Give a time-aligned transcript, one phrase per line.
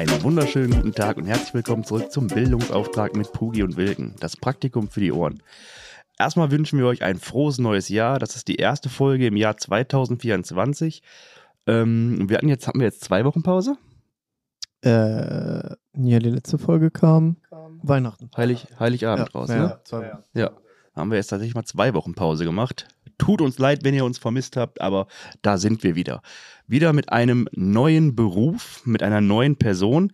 [0.00, 4.34] Einen wunderschönen guten Tag und herzlich willkommen zurück zum Bildungsauftrag mit Pugi und Wilken, das
[4.34, 5.42] Praktikum für die Ohren.
[6.18, 8.18] Erstmal wünschen wir euch ein frohes neues Jahr.
[8.18, 11.02] Das ist die erste Folge im Jahr 2024.
[11.66, 13.76] Ähm, wir hatten jetzt, hatten wir jetzt zwei Wochen Pause?
[14.80, 15.76] Äh, ja,
[16.18, 17.36] die letzte Folge kam
[17.82, 18.30] Weihnachten.
[18.34, 19.80] Heilig, Heiligabend ja, raus, ja, ne?
[19.84, 20.22] Zwei Wochen.
[20.32, 20.50] Ja.
[20.96, 22.88] Haben wir jetzt tatsächlich mal zwei Wochen Pause gemacht.
[23.20, 25.06] Tut uns leid, wenn ihr uns vermisst habt, aber
[25.42, 26.22] da sind wir wieder.
[26.66, 30.12] Wieder mit einem neuen Beruf, mit einer neuen Person.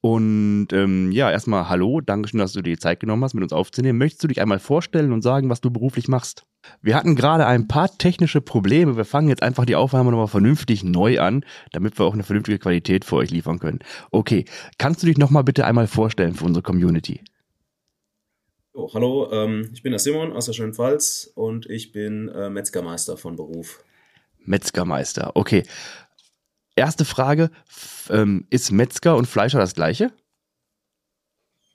[0.00, 3.42] Und ähm, ja, erstmal hallo, danke schön, dass du dir die Zeit genommen hast, mit
[3.42, 3.98] uns aufzunehmen.
[3.98, 6.44] Möchtest du dich einmal vorstellen und sagen, was du beruflich machst?
[6.80, 8.96] Wir hatten gerade ein paar technische Probleme.
[8.96, 12.58] Wir fangen jetzt einfach die Aufnahme nochmal vernünftig neu an, damit wir auch eine vernünftige
[12.58, 13.80] Qualität für euch liefern können.
[14.10, 14.46] Okay,
[14.78, 17.20] kannst du dich nochmal bitte einmal vorstellen für unsere Community?
[18.78, 22.50] Oh, hallo, ähm, ich bin der Simon aus der schönen Pfalz und ich bin äh,
[22.50, 23.82] Metzgermeister von Beruf.
[24.44, 25.62] Metzgermeister, okay.
[26.74, 27.50] Erste Frage,
[28.10, 30.12] ähm, ist Metzger und Fleischer das gleiche?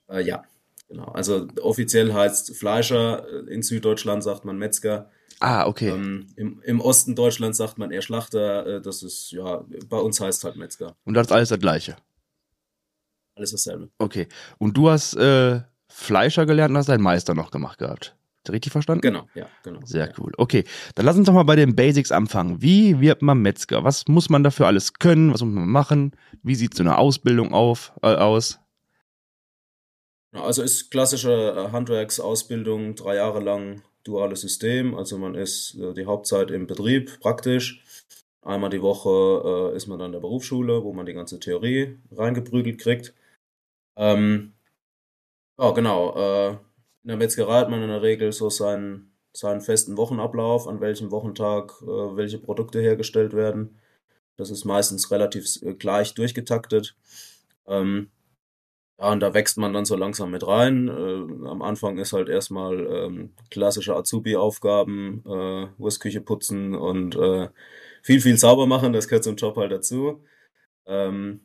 [0.08, 0.44] Äh, ja,
[0.88, 1.06] genau.
[1.06, 5.88] Also offiziell heißt Fleischer, äh, in Süddeutschland sagt man Metzger, Ah, okay.
[5.88, 10.20] ähm, im, im Osten Deutschlands sagt man eher Schlachter, äh, das ist, ja, bei uns
[10.20, 10.94] heißt halt Metzger.
[11.04, 11.96] Und das ist alles das gleiche.
[13.34, 13.90] Alles dasselbe.
[13.98, 14.28] Okay.
[14.58, 15.62] Und du hast äh,
[15.92, 18.16] Fleischer gelernt und hast deinen Meister noch gemacht gehabt.
[18.50, 19.02] Richtig verstanden?
[19.02, 19.80] Genau, ja, genau.
[19.84, 20.12] Sehr ja.
[20.18, 20.32] cool.
[20.36, 20.64] Okay,
[20.96, 22.60] dann lass uns doch mal bei den Basics anfangen.
[22.60, 23.84] Wie wird man Metzger?
[23.84, 25.32] Was muss man dafür alles können?
[25.32, 26.12] Was muss man machen?
[26.42, 28.58] Wie sieht so eine Ausbildung auf, äh, aus?
[30.32, 34.94] Also ist klassische äh, Handwerksausbildung, drei Jahre lang duales System.
[34.94, 37.84] Also man ist äh, die Hauptzeit im Betrieb, praktisch.
[38.40, 41.98] Einmal die Woche äh, ist man dann in der Berufsschule, wo man die ganze Theorie
[42.10, 43.14] reingeprügelt kriegt.
[43.94, 44.54] Ähm,
[45.58, 46.14] ja, genau.
[46.16, 46.50] Äh,
[47.02, 51.10] in der Metzgerei hat man in der Regel so seinen, seinen festen Wochenablauf, an welchem
[51.10, 53.78] Wochentag äh, welche Produkte hergestellt werden.
[54.36, 56.96] Das ist meistens relativ äh, gleich durchgetaktet.
[57.66, 58.10] Ähm,
[58.98, 60.88] ja, und da wächst man dann so langsam mit rein.
[60.88, 67.48] Äh, am Anfang ist halt erstmal ähm, klassische Azubi-Aufgaben, äh, Wurstküche putzen und äh,
[68.02, 68.92] viel, viel sauber machen.
[68.92, 70.22] Das gehört zum Job halt dazu.
[70.86, 71.40] Ähm,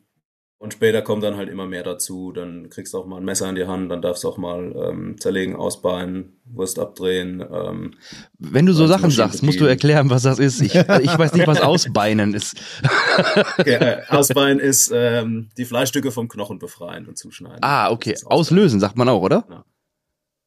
[0.58, 2.32] und später kommt dann halt immer mehr dazu.
[2.32, 4.74] Dann kriegst du auch mal ein Messer in die Hand, dann darfst du auch mal
[4.76, 7.40] ähm, zerlegen, ausbeinen, Wurst abdrehen.
[7.52, 7.94] Ähm,
[8.38, 10.60] Wenn du so Als Sachen sagst, musst du erklären, was das ist.
[10.60, 12.56] Ich, ich weiß nicht, was Ausbeinen ist.
[13.58, 17.58] okay, äh, ausbeinen ist ähm, die Fleischstücke vom Knochen befreien und zuschneiden.
[17.62, 18.16] Ah, okay.
[18.26, 19.44] Auslösen, sagt man auch, oder?
[19.48, 19.64] Au-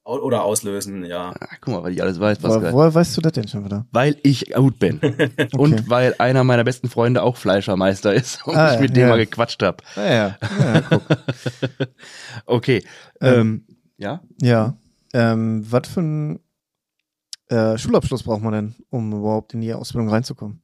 [0.03, 1.31] Oder auslösen, ja.
[1.39, 3.63] Ah, guck mal, weil ich alles weiß, was Woher, woher weißt du das denn schon
[3.66, 3.85] wieder?
[3.91, 5.00] Weil ich gut bin.
[5.57, 9.09] Und weil einer meiner besten Freunde auch Fleischermeister ist und Ah, ich mit ja, dem
[9.09, 9.78] mal gequatscht habe.
[9.95, 10.38] Ah, ja.
[10.41, 11.03] ja, guck.
[12.47, 12.84] Okay.
[13.22, 13.67] Ähm, Ähm,
[13.97, 14.22] ja?
[14.41, 14.78] ja.
[15.13, 16.40] Ähm, was für einen
[17.50, 20.63] äh, Schulabschluss braucht man denn, um überhaupt in die Ausbildung reinzukommen?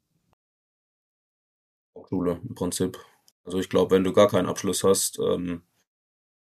[2.10, 2.98] Schule im Prinzip.
[3.44, 5.62] Also ich glaube, wenn du gar keinen Abschluss hast ähm,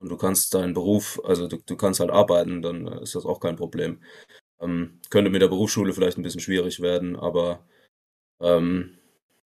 [0.01, 3.25] und du kannst deinen Beruf, also du, du kannst halt arbeiten, dann äh, ist das
[3.25, 4.01] auch kein Problem.
[4.59, 7.65] Ähm, könnte mit der Berufsschule vielleicht ein bisschen schwierig werden, aber
[8.41, 8.97] ähm,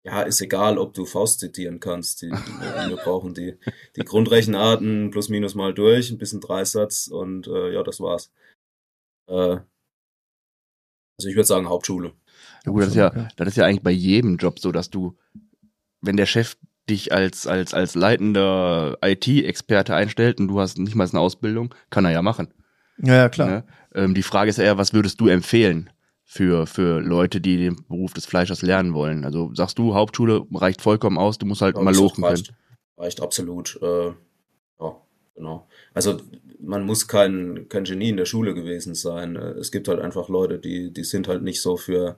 [0.04, 2.20] ja, ist egal, ob du Faust zitieren kannst.
[2.20, 2.30] Die, die,
[2.90, 3.58] wir brauchen die,
[3.96, 8.30] die Grundrechenarten plus minus mal durch, ein bisschen Dreisatz und äh, ja, das war's.
[9.28, 9.60] Äh,
[11.16, 12.12] also ich würde sagen Hauptschule.
[12.66, 15.16] Ja, gut, das ist ja, das ist ja eigentlich bei jedem Job so, dass du,
[16.02, 16.58] wenn der Chef
[16.88, 22.04] dich als, als, als leitender IT-Experte einstellt und du hast nicht mal eine Ausbildung, kann
[22.04, 22.52] er ja machen.
[22.98, 23.48] Ja, ja, klar.
[23.48, 23.64] Ne?
[23.94, 25.90] Ähm, die Frage ist eher, was würdest du empfehlen
[26.24, 29.24] für, für Leute, die den Beruf des Fleischers lernen wollen?
[29.24, 32.36] Also sagst du, Hauptschule reicht vollkommen aus, du musst halt Ja, mal lochen können.
[32.36, 32.54] reicht,
[32.96, 33.78] reicht absolut.
[33.82, 34.08] Äh,
[34.80, 34.96] ja,
[35.34, 35.66] genau.
[35.94, 36.20] Also
[36.60, 39.36] man muss kein, kein Genie in der Schule gewesen sein.
[39.36, 42.16] Äh, Es gibt halt einfach Leute, die, die sind halt nicht so für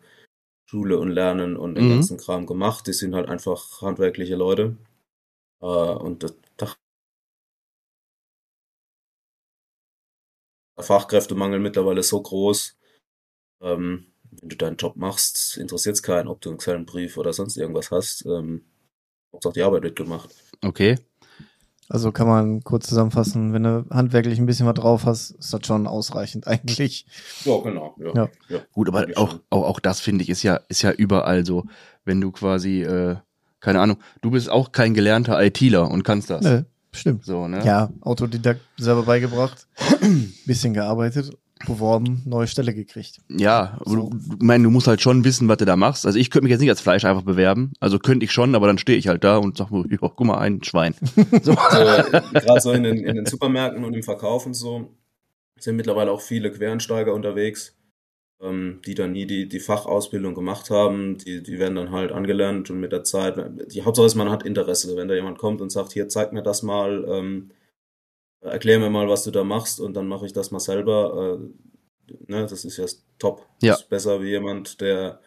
[0.67, 1.91] Schule und Lernen und den Mhm.
[1.91, 2.87] ganzen Kram gemacht.
[2.87, 4.77] Die sind halt einfach handwerkliche Leute.
[5.63, 6.75] Äh, und das, da
[10.77, 12.77] der Fachkräftemangel mittlerweile so groß.
[13.63, 17.57] Ähm, wenn du deinen Job machst, interessiert es keinen, ob du einen Quellenbrief oder sonst
[17.57, 18.27] irgendwas hast.
[18.27, 18.65] Ähm,
[19.33, 20.31] Hauptsache die Arbeit wird gemacht.
[20.65, 20.97] Okay.
[21.89, 25.67] Also kann man kurz zusammenfassen, wenn du handwerklich ein bisschen was drauf hast, ist das
[25.67, 27.07] schon ausreichend eigentlich.
[27.45, 27.95] Ja, genau.
[27.99, 28.15] Ja.
[28.15, 28.29] Ja.
[28.49, 28.59] ja.
[28.73, 31.65] Gut, aber auch, auch, auch das finde ich ist ja, ist ja überall so.
[32.05, 33.17] Wenn du quasi, äh,
[33.61, 36.43] keine Ahnung, du bist auch kein gelernter ITler und kannst das.
[36.43, 36.63] Nö,
[36.93, 37.25] stimmt.
[37.25, 37.65] So, ne?
[37.65, 39.67] Ja, Autodidakt selber beigebracht,
[40.45, 43.21] bisschen gearbeitet, beworben, neue Stelle gekriegt.
[43.31, 43.97] Ja, aber So.
[43.97, 46.05] du, ich meine, du musst halt schon wissen, was du da machst.
[46.07, 47.73] Also ich könnte mich jetzt nicht als Fleisch einfach bewerben.
[47.81, 50.21] Also könnte ich schon, aber dann stehe ich halt da und sag mir, ja, guck
[50.25, 50.95] mal, ein Schwein.
[51.43, 51.53] So.
[51.55, 54.91] Also, Gerade so in den, in den Supermärkten und im Verkauf und so
[55.59, 57.75] sind mittlerweile auch viele Quereinsteiger unterwegs.
[58.43, 62.71] ähm, die dann nie die, die Fachausbildung gemacht haben, die, die werden dann halt angelernt
[62.71, 63.37] und mit der Zeit,
[63.73, 64.97] die Hauptsache ist, man hat Interesse.
[64.97, 67.51] Wenn da jemand kommt und sagt, hier, zeig mir das mal, ähm,
[68.41, 71.39] erklär mir mal, was du da machst und dann mache ich das mal selber.
[71.39, 72.87] Äh, ne, das ist ja
[73.19, 73.47] top.
[73.63, 73.73] Ja.
[73.73, 75.21] Das ist besser wie jemand, der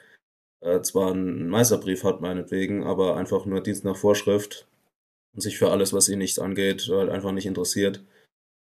[0.62, 4.68] äh, zwar einen Meisterbrief hat, meinetwegen, aber einfach nur Dienst nach Vorschrift
[5.34, 8.04] und sich für alles, was ihn nichts angeht, halt einfach nicht interessiert.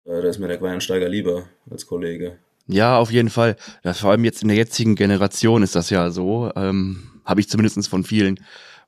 [0.06, 2.40] Äh, da ist mir der Quereinsteiger lieber als Kollege.
[2.68, 3.58] Ja, auf jeden Fall.
[3.84, 6.52] Ja, vor allem jetzt in der jetzigen Generation ist das ja so.
[6.56, 8.40] Ähm, Habe ich zumindest von vielen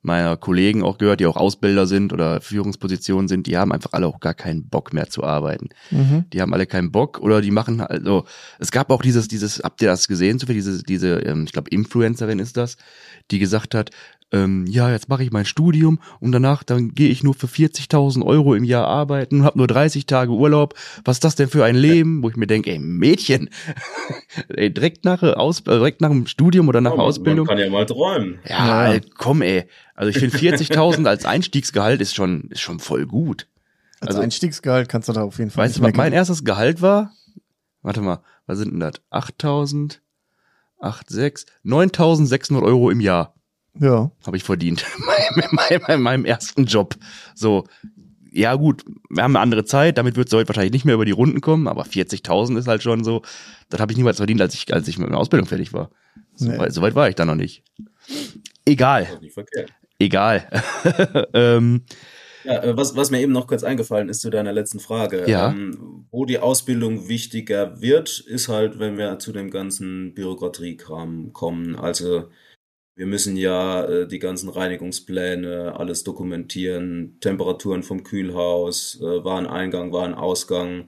[0.05, 4.07] meiner Kollegen auch gehört, die auch Ausbilder sind oder Führungspositionen sind, die haben einfach alle
[4.07, 5.69] auch gar keinen Bock mehr zu arbeiten.
[5.91, 6.25] Mhm.
[6.31, 8.25] Die haben alle keinen Bock oder die machen also
[8.59, 11.69] es gab auch dieses dieses habt ihr das gesehen so diese diese ähm, ich glaube
[11.69, 12.77] Influencerin ist das,
[13.31, 13.89] die gesagt hat
[14.31, 18.25] ähm, ja jetzt mache ich mein Studium und danach dann gehe ich nur für 40.000
[18.25, 20.73] Euro im Jahr arbeiten und habe nur 30 Tage Urlaub.
[21.03, 22.23] Was ist das denn für ein Leben?
[22.23, 23.49] Wo ich mir denke, ey Mädchen,
[24.49, 27.45] ey, direkt nach Aus äh, direkt nach dem Studium oder nach Ja, der Ausbildung.
[27.45, 28.39] man kann ja mal träumen.
[28.49, 28.93] Ja, Ja.
[28.93, 29.65] ey, komm ey.
[29.93, 33.47] Also ich finde 40.000 als Einstiegsgehalt ist schon ist schon voll gut.
[34.01, 36.81] Als Also- Einstiegsgehalt kannst du da auf jeden Fall Weißt du, was mein erstes Gehalt
[36.81, 37.11] war?
[37.83, 38.93] Warte mal, was sind denn das?
[39.11, 40.01] 8000,
[40.79, 43.34] 8, 6, 9600 Euro im Jahr
[43.79, 44.11] Ja.
[44.25, 44.85] habe ich verdient.
[45.35, 46.95] in meinem- in meinem ersten Job.
[47.33, 47.65] So,
[48.31, 51.05] ja gut, wir haben eine andere Zeit, damit wird es heute wahrscheinlich nicht mehr über
[51.05, 53.21] die Runden kommen, aber 40.000 ist halt schon so,
[53.69, 55.89] das habe ich niemals verdient, als ich, als ich mit meiner Ausbildung fertig war.
[56.35, 56.57] So, Nee.
[56.57, 57.63] weit, so weit war ich da noch nicht.
[58.65, 59.37] Egal, nicht
[59.99, 60.47] egal.
[61.33, 61.83] ähm,
[62.43, 65.23] Ja, äh, was, was mir eben noch kurz eingefallen ist zu deiner letzten Frage.
[65.29, 65.49] Ja.
[65.51, 71.75] Ähm, wo die Ausbildung wichtiger wird, ist halt, wenn wir zu dem ganzen Bürokratiekram kommen.
[71.75, 72.25] Also
[72.95, 80.87] wir müssen ja äh, die ganzen Reinigungspläne, alles dokumentieren, Temperaturen vom Kühlhaus, äh, Wareneingang, Warenausgang.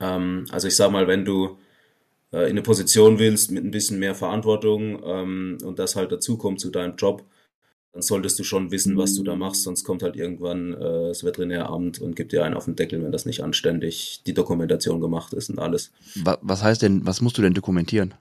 [0.00, 1.58] Ähm, also ich sag mal, wenn du
[2.32, 6.60] äh, in eine Position willst mit ein bisschen mehr Verantwortung ähm, und das halt dazukommt
[6.60, 7.24] zu deinem Job,
[7.92, 11.24] dann solltest du schon wissen, was du da machst, sonst kommt halt irgendwann äh, das
[11.24, 15.32] Veterinäramt und gibt dir einen auf den Deckel, wenn das nicht anständig die Dokumentation gemacht
[15.32, 15.92] ist und alles.
[16.16, 18.14] wa was heißt denn, was musst du denn dokumentieren?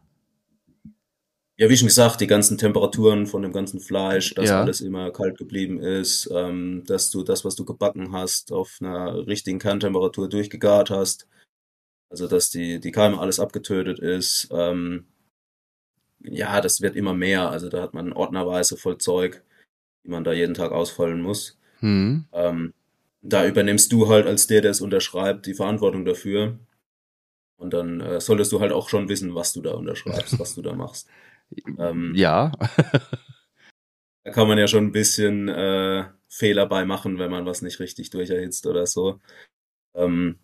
[1.59, 4.61] Ja, wie schon gesagt, die ganzen Temperaturen von dem ganzen Fleisch, dass Ja.
[4.61, 9.25] alles immer kalt geblieben ist, ähm, dass du das, was du gebacken hast, auf einer
[9.25, 11.27] richtigen Kerntemperatur durchgegart hast.
[12.09, 14.49] Also, dass die, die Keime alles abgetötet ist.
[14.51, 15.05] Ähm,
[16.23, 17.49] ja, das wird immer mehr.
[17.49, 19.43] Also, da hat man ordnerweise voll Zeug,
[20.03, 21.57] die man da jeden Tag ausfallen muss.
[21.79, 22.25] Hm.
[22.33, 22.73] Ähm,
[23.23, 26.59] da übernimmst du halt als der, der es unterschreibt, die Verantwortung dafür.
[27.57, 30.61] Und dann äh, solltest du halt auch schon wissen, was du da unterschreibst, was du
[30.61, 31.09] da machst.
[31.77, 32.51] Ähm, Ja,
[34.23, 37.79] Da kann man ja schon ein bisschen äh, Fehler bei machen, wenn man was nicht
[37.79, 39.19] richtig durcherhitzt oder so.
[39.95, 40.39] Ähm,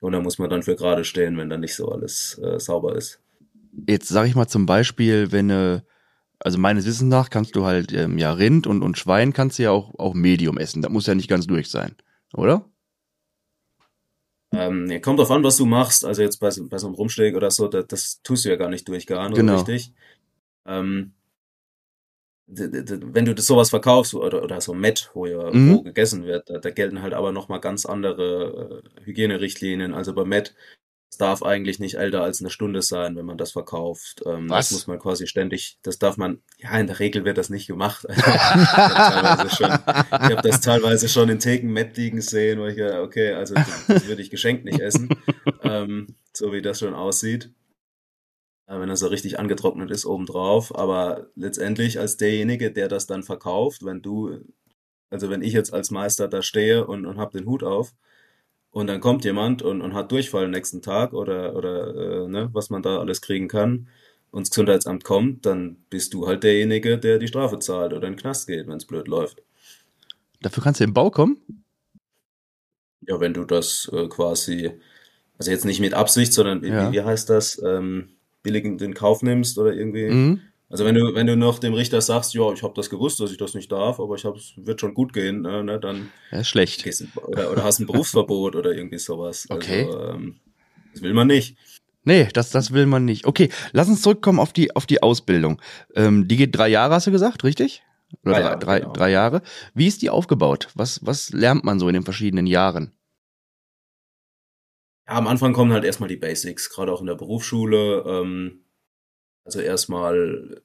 [0.00, 2.96] und da muss man dann für gerade stehen, wenn dann nicht so alles äh, sauber
[2.96, 3.22] ist.
[3.88, 5.80] Jetzt sage ich mal zum Beispiel, wenn äh,
[6.40, 9.64] also meines Wissens nach kannst du halt ähm, ja Rind und, und Schwein kannst du
[9.64, 10.82] ja auch, auch Medium essen.
[10.82, 11.96] Das muss ja nicht ganz durch sein,
[12.34, 12.66] oder?
[14.52, 16.04] Ähm, kommt drauf an, was du machst.
[16.04, 18.56] Also jetzt bei, so- bei so einem Rumsteak oder so, das, das tust du ja
[18.56, 19.54] gar nicht durchgaren, Genau.
[19.54, 19.92] richtig?
[20.66, 21.12] Ähm,
[22.52, 25.72] wenn du das sowas verkaufst oder, oder so Met, wo ja Mhm.
[25.72, 29.94] wo gegessen wird, da, da gelten halt aber nochmal ganz andere äh, Hygienerichtlinien.
[29.94, 30.54] Also bei Met,
[31.12, 34.22] es darf eigentlich nicht älter als eine Stunde sein, wenn man das verkauft.
[34.26, 34.68] Ähm, Was?
[34.68, 37.66] Das muss man quasi ständig, das darf man, ja, in der Regel wird das nicht
[37.66, 38.04] gemacht.
[38.08, 42.66] ich habe teilweise schon, ich hab das teilweise schon in Theken Met liegen sehen, wo
[42.66, 45.08] ich ja, okay, also das, das würde ich geschenkt nicht essen,
[45.62, 47.50] ähm, so wie das schon aussieht.
[48.78, 53.84] Wenn er so richtig angetrocknet ist obendrauf, aber letztendlich als derjenige, der das dann verkauft,
[53.84, 54.38] wenn du,
[55.10, 57.92] also wenn ich jetzt als Meister da stehe und, und hab den Hut auf
[58.70, 62.70] und dann kommt jemand und, und hat Durchfall nächsten Tag oder, oder äh, ne, was
[62.70, 63.88] man da alles kriegen kann
[64.30, 68.12] und das Gesundheitsamt kommt, dann bist du halt derjenige, der die Strafe zahlt oder in
[68.12, 69.42] den Knast geht, wenn es blöd läuft.
[70.42, 71.64] Dafür kannst du im Bau kommen?
[73.00, 74.70] Ja, wenn du das äh, quasi,
[75.38, 76.88] also jetzt nicht mit Absicht, sondern wie, Ja.
[76.88, 78.10] wie, wie heißt das, ähm,
[78.42, 80.08] billigend in Kauf nimmst oder irgendwie.
[80.10, 80.40] Mhm.
[80.68, 83.32] Also wenn du, wenn du noch dem Richter sagst, ja, ich habe das gewusst, dass
[83.32, 86.40] ich das nicht darf, aber ich hab's, wird schon gut gehen, ne, ne, dann Ja,
[86.40, 86.86] ist schlecht.
[87.26, 89.46] oder, oder hast ein Berufsverbot oder irgendwie sowas.
[89.50, 89.86] Okay.
[89.86, 90.36] Also, ähm,
[90.92, 91.56] das will man nicht.
[92.04, 93.26] Nee, das, das will man nicht.
[93.26, 95.60] Okay, lass uns zurückkommen auf die, auf die Ausbildung.
[95.96, 97.82] Ähm, die geht drei Jahre, hast du gesagt, richtig?
[98.24, 98.92] Oder Drei drei, Jahre, drei, genau.
[98.92, 99.42] drei Jahre.
[99.74, 100.68] Wie ist die aufgebaut?
[100.74, 102.92] Was, was lernt man so in den verschiedenen Jahren?
[105.06, 108.04] Ja, am Anfang kommen halt erstmal die Basics, gerade auch in der Berufsschule.
[108.06, 108.64] Ähm,
[109.44, 110.62] also erstmal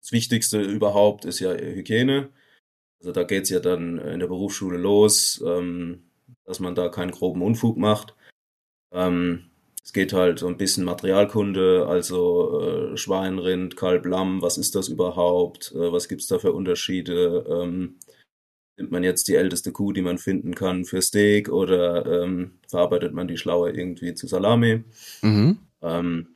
[0.00, 2.30] das Wichtigste überhaupt ist ja Hygiene.
[3.00, 6.04] Also da geht's ja dann in der Berufsschule los, ähm,
[6.44, 8.14] dass man da keinen groben Unfug macht.
[8.92, 9.50] Ähm,
[9.84, 14.74] Es geht halt so ein bisschen Materialkunde, also äh, Schwein, Rind, Kalb, Lamm, was ist
[14.76, 15.72] das überhaupt?
[15.74, 17.44] Äh, was gibt's da für Unterschiede?
[17.48, 17.98] Ähm,
[18.76, 23.12] nimmt man jetzt die älteste Kuh, die man finden kann, für Steak oder ähm, verarbeitet
[23.12, 24.84] man die schlauer irgendwie zu Salami?
[25.22, 25.58] Mhm.
[25.82, 26.28] Ähm,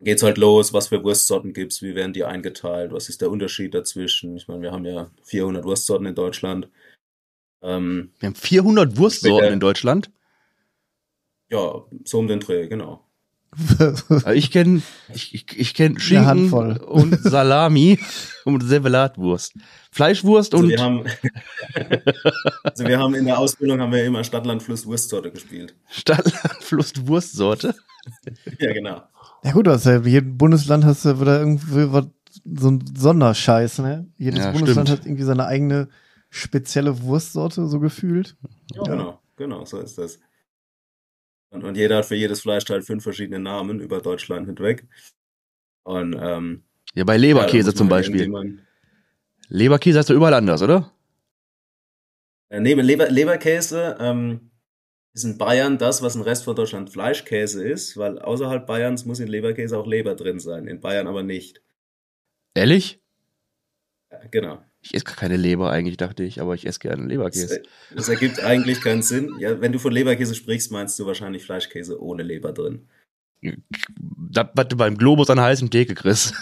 [0.00, 3.74] geht's halt los, was für Wurstsorten gibt's, wie werden die eingeteilt, was ist der Unterschied
[3.74, 4.36] dazwischen?
[4.36, 6.68] Ich meine, wir haben ja 400 Wurstsorten in Deutschland.
[7.62, 10.10] Ähm, Wir haben 400 Wurstsorten Später- in Deutschland.
[11.50, 13.06] ja, so um den Dreh, genau.
[13.78, 14.80] Also Ich kenne
[15.12, 16.76] ich, ich, ich kenn Eine Schinken Handvoll.
[16.78, 17.98] und Salami
[18.46, 19.52] und Servelatwurst.
[19.90, 21.04] Fleischwurst Also und wir haben,
[22.62, 25.74] also wir haben in der Ausbildung haben wir immer Stadtland Fluss Wurstsorte gespielt.
[25.90, 27.74] Stadtlandfluss Wurstsorte.
[28.58, 29.02] Ja, genau.
[29.44, 32.06] Ja gut, also jedem Bundesland hast du wieder irgendwie was,
[32.56, 34.06] so ein Sonderscheiß, ne?
[34.16, 35.00] Jedes Ja, Bundesland stimmt.
[35.00, 35.88] hat irgendwie seine eigene
[36.30, 38.36] spezielle Wurstsorte, so gefühlt.
[38.74, 38.82] Ja.
[38.84, 40.18] Genau, genau, so ist das.
[41.52, 44.86] Und, und jeder hat für jedes Fleischteil fünf verschiedene Namen über Deutschland hinweg.
[45.82, 48.58] Und ähm, Ja, bei ja, Leberkäse muss zum halt Beispiel.
[49.48, 50.90] Leberkäse hast du überall anders, oder?
[52.48, 54.50] Äh, neben Leber, Leberkäse ähm,
[55.12, 59.20] ist in Bayern das, was im Rest von Deutschland Fleischkäse ist, weil außerhalb Bayerns muss
[59.20, 61.60] in Leberkäse auch Leber drin sein, in Bayern aber nicht.
[62.54, 63.02] Ehrlich?
[64.10, 64.64] Ja, genau.
[64.84, 67.60] Ich esse gar keine Leber eigentlich, dachte ich, aber ich esse gerne Das, Leberkäse.
[67.60, 67.62] äh,
[67.94, 69.32] das ergibt eigentlich keinen Sinn.
[69.38, 72.88] Ja, wenn du von Leberkäse sprichst, meinst du wahrscheinlich Fleischkäse ohne Leber drin.
[73.40, 76.34] Das, was du beim Globus an der heißen Theke kriegst.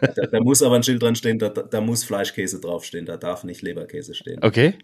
[0.00, 3.42] Da, da muss aber ein Schild dran stehen, da, da muss Fleischkäse draufstehen, da darf
[3.44, 4.42] nicht Leberkäse stehen.
[4.42, 4.78] Okay.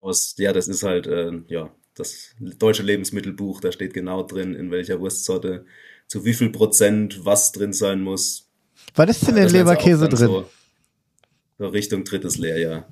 [0.00, 4.70] Aus, ja, das ist halt, äh, ja, das deutsche Lebensmittelbuch, da steht genau drin, in
[4.70, 5.66] welcher Wurstsorte,
[6.06, 8.48] zu wie viel Prozent was drin sein muss.
[8.94, 10.16] Was ist denn in Das sie auch Leberkäse drin?
[10.18, 10.50] So
[11.68, 12.86] Richtung drittes Lehrjahr.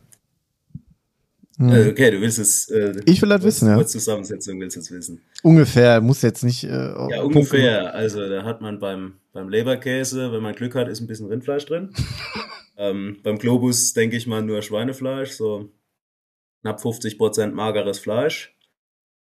[1.58, 1.70] Hm.
[1.70, 2.68] Äh, okay, du willst es.
[2.68, 3.84] Äh, Ich will das wissen, ja.
[3.84, 5.22] Zusammensetzung willst du es wissen.
[5.42, 6.64] Ungefähr, muss jetzt nicht.
[6.64, 6.68] Äh,
[7.10, 7.94] Ja, ungefähr.
[7.94, 11.66] Also da hat man beim, beim Leberkäse, wenn man Glück hat, ist ein bisschen Rindfleisch
[11.66, 11.92] drin.
[12.76, 15.68] ähm, beim Globus denke ich mal nur Schweinefleisch, so
[16.60, 18.54] knapp 50% mageres Fleisch.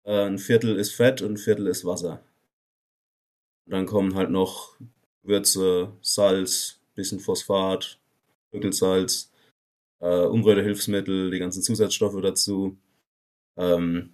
[0.04, 2.22] Äh, ein Viertel ist Fett und ein Viertel ist Wasser.
[3.66, 4.76] Und dann kommen halt noch
[5.24, 7.99] Würze, Salz, bisschen Phosphat,
[8.52, 9.32] Pökelsalz,
[10.00, 12.78] äh, Umrührehilfsmittel, die ganzen Zusatzstoffe dazu.
[13.58, 14.14] Ähm,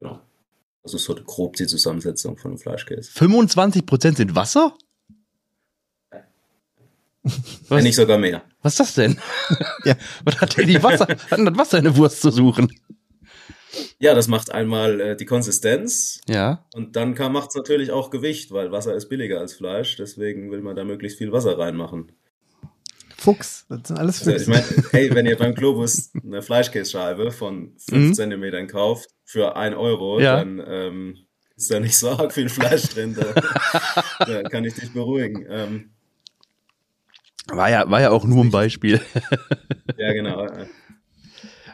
[0.00, 0.20] genau.
[0.84, 3.10] Ist so grob die Zusammensetzung von einem Fleischkäse.
[3.12, 4.76] 25% sind Wasser?
[7.22, 7.32] Was,
[7.68, 8.42] Wenn nicht sogar mehr.
[8.62, 9.18] was ist das denn?
[9.84, 9.94] Ja.
[10.24, 12.72] Was hat denn die Wasser, hat denn das Wasser in der Wurst zu suchen?
[13.98, 16.66] Ja, das macht einmal äh, die Konsistenz Ja.
[16.74, 20.60] und dann macht es natürlich auch Gewicht, weil Wasser ist billiger als Fleisch, deswegen will
[20.60, 22.12] man da möglichst viel Wasser reinmachen.
[23.22, 24.50] Fuchs, das sind alles Also, ich Füchse.
[24.50, 28.14] meine, hey, wenn ihr beim Globus eine Fleischkässcheibe von 5 Mhm.
[28.14, 30.36] Zentimetern kauft für 1 Euro, Ja.
[30.38, 31.18] dann ähm,
[31.56, 33.14] ist da nicht so arg viel Fleisch drin.
[33.14, 33.32] Da,
[34.26, 35.46] da kann ich dich beruhigen.
[35.48, 35.90] Ähm,
[37.46, 39.00] War ja, war ja auch nur ein Beispiel.
[39.96, 40.48] ja, genau.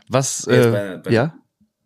[0.09, 1.35] Was, äh, bei- bei- ja?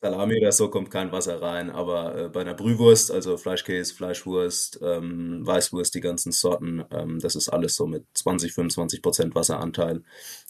[0.03, 4.81] Salami oder so kommt kein Wasser rein, aber äh, bei einer Brühwurst, also Fleischkäse, Fleischwurst,
[4.83, 10.03] ähm, Weißwurst, die ganzen Sorten, ähm, das ist alles so mit 20, 25 Prozent Wasseranteil,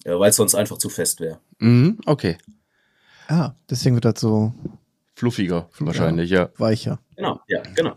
[0.04, 1.38] äh, weil es sonst einfach zu fest wäre.
[1.58, 2.38] Mhm, okay.
[3.28, 4.54] Ah, deswegen wird das so
[5.14, 6.48] Fluffiger, wahrscheinlich, ja.
[6.56, 6.98] weicher.
[7.16, 7.96] Genau, ja, genau.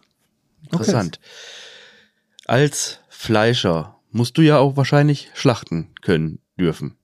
[0.64, 1.22] Interessant.
[2.46, 6.98] Als Fleischer musst du ja auch wahrscheinlich schlachten können, dürfen.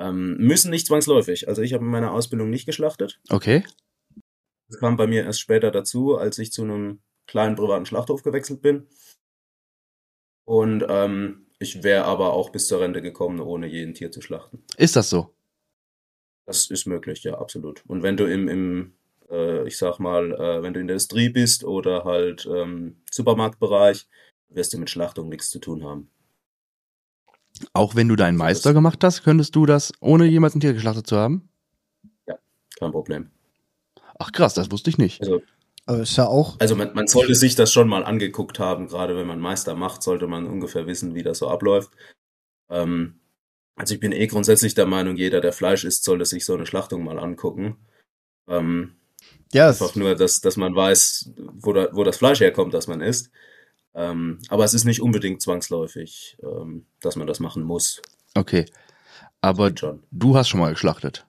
[0.00, 1.48] Ähm, müssen nicht zwangsläufig.
[1.48, 3.20] Also ich habe in meiner Ausbildung nicht geschlachtet.
[3.28, 3.64] Okay?
[4.68, 8.62] Das kam bei mir erst später dazu, als ich zu einem kleinen privaten Schlachthof gewechselt
[8.62, 8.86] bin.
[10.44, 14.22] Und ähm, ich wäre aber auch bis zur Rente gekommen, ohne je ein Tier zu
[14.22, 14.64] schlachten.
[14.76, 15.34] Ist das so?
[16.46, 17.84] Das ist möglich, ja, absolut.
[17.86, 18.94] Und wenn du im, im
[19.30, 24.08] äh, ich sag mal, äh, wenn du in der Industrie bist oder halt ähm, Supermarktbereich,
[24.48, 26.10] wirst du mit Schlachtung nichts zu tun haben.
[27.72, 30.72] Auch wenn du deinen Meister ist- gemacht hast, könntest du das, ohne jemals ein Tier
[30.72, 31.48] geschlachtet zu haben?
[32.78, 33.30] Kein Problem.
[34.18, 35.20] Ach krass, das wusste ich nicht.
[35.20, 35.42] Also,
[35.86, 36.58] Aber ist ja auch.
[36.60, 40.02] also man, man sollte sich das schon mal angeguckt haben, gerade wenn man Meister macht,
[40.02, 41.90] sollte man ungefähr wissen, wie das so abläuft.
[42.70, 43.20] Ähm,
[43.76, 46.64] also ich bin eh grundsätzlich der Meinung, jeder, der Fleisch isst, sollte sich so eine
[46.66, 47.76] Schlachtung mal angucken.
[48.48, 48.96] Ähm,
[49.52, 52.86] Ja, es, Einfach nur, dass, dass man weiß, wo, da, wo das Fleisch herkommt, das
[52.86, 53.30] man isst.
[53.94, 58.00] Ähm, aber es ist nicht unbedingt zwangsläufig, ähm, dass man das machen muss.
[58.34, 58.66] Okay.
[59.40, 61.26] Aber du hast schon mal geschlachtet.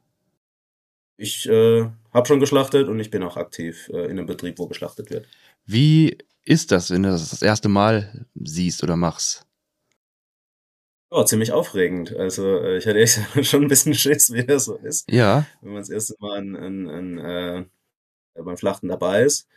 [1.18, 4.68] Ich äh, habe schon geschlachtet und ich bin auch aktiv äh, in einem Betrieb, wo
[4.68, 5.27] geschlachtet wird.
[5.65, 9.46] Wie ist das, wenn du das das erste Mal siehst oder machst?
[11.12, 12.15] Ja, ziemlich aufregend.
[12.15, 15.12] Also äh, ich hatte echt schon ein bisschen Schiss, wie das so ist.
[15.12, 17.65] Ja, Wenn man das erste Mal ein, ein, ein, äh,
[18.34, 19.48] beim Schlachten dabei ist.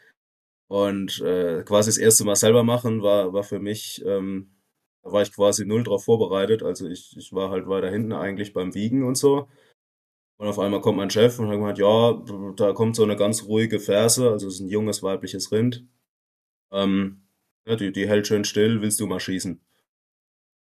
[0.74, 4.56] Und äh, quasi das erste Mal selber machen war, war für mich, ähm,
[5.04, 6.64] da war ich quasi null drauf vorbereitet.
[6.64, 9.46] Also ich, ich war halt weiter hinten eigentlich beim Wiegen und so.
[10.36, 12.20] Und auf einmal kommt mein Chef und hat gemeint, ja,
[12.56, 15.86] da kommt so eine ganz ruhige Ferse, also es ist ein junges weibliches Rind.
[16.72, 17.22] Ähm,
[17.68, 19.60] ja, die, die hält schön still, willst du mal schießen?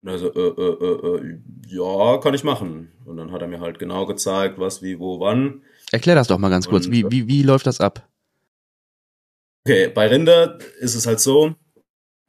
[0.03, 2.91] Und also, äh, äh, äh, ja, kann ich machen.
[3.05, 5.63] Und dann hat er mir halt genau gezeigt, was, wie, wo, wann.
[5.93, 6.87] Erklär das doch mal ganz kurz.
[6.87, 8.09] Und, Wie, wie, wie läuft das ab?
[9.65, 11.55] Okay, bei Rinder ist es halt so,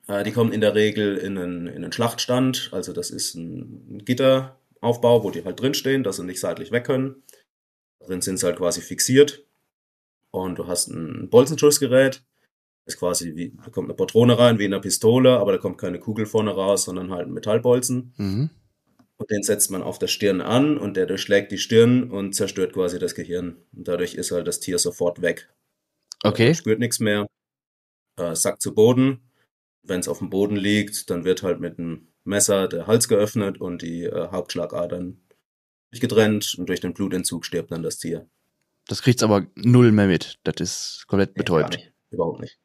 [0.07, 3.95] äh, die kommen in der Regel in einen, in einen Schlachtstand, also das ist ein,
[3.95, 7.23] ein Gitteraufbau, wo die halt drinstehen, dass sie nicht seitlich weg können.
[8.05, 9.45] Drin sind sie halt quasi fixiert
[10.29, 12.23] und du hast ein Bolzenschussgerät,
[12.85, 15.77] ist quasi wie, da kommt eine Patrone rein, wie in einer Pistole, aber da kommt
[15.77, 18.13] keine Kugel vorne raus, sondern halt ein Metallbolzen.
[18.17, 18.49] Mhm.
[19.17, 22.73] Und den setzt man auf der Stirn an und der durchschlägt die Stirn und zerstört
[22.73, 23.57] quasi das Gehirn.
[23.73, 25.49] Und dadurch ist halt das Tier sofort weg.
[26.23, 26.53] Okay.
[26.55, 27.27] Spürt nichts mehr,
[28.17, 29.29] äh, sackt zu Boden.
[29.83, 33.59] Wenn es auf dem Boden liegt, dann wird halt mit einem Messer der Hals geöffnet
[33.59, 35.19] und die äh, Hauptschlagadern
[35.91, 38.27] getrennt und durch den Blutentzug stirbt dann das Tier.
[38.87, 40.39] Das kriegt's aber null mehr mit.
[40.43, 41.75] Das ist komplett Nee, betäubt.
[41.77, 41.91] nicht.
[42.09, 42.57] Überhaupt nicht.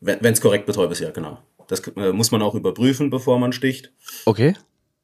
[0.00, 1.42] Wenn es korrekt betäubt ist, ja, genau.
[1.68, 3.92] Das äh, muss man auch überprüfen, bevor man sticht.
[4.24, 4.54] Okay.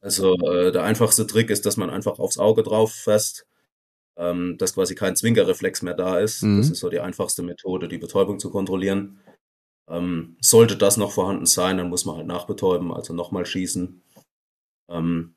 [0.00, 3.46] Also äh, der einfachste Trick ist, dass man einfach aufs Auge drauf fasst,
[4.16, 6.42] ähm, dass quasi kein Zwinkerreflex mehr da ist.
[6.42, 6.58] Mhm.
[6.58, 9.18] Das ist so die einfachste Methode, die Betäubung zu kontrollieren.
[9.88, 14.02] Ähm, sollte das noch vorhanden sein, dann muss man halt nachbetäuben, also nochmal schießen.
[14.88, 15.34] Ähm,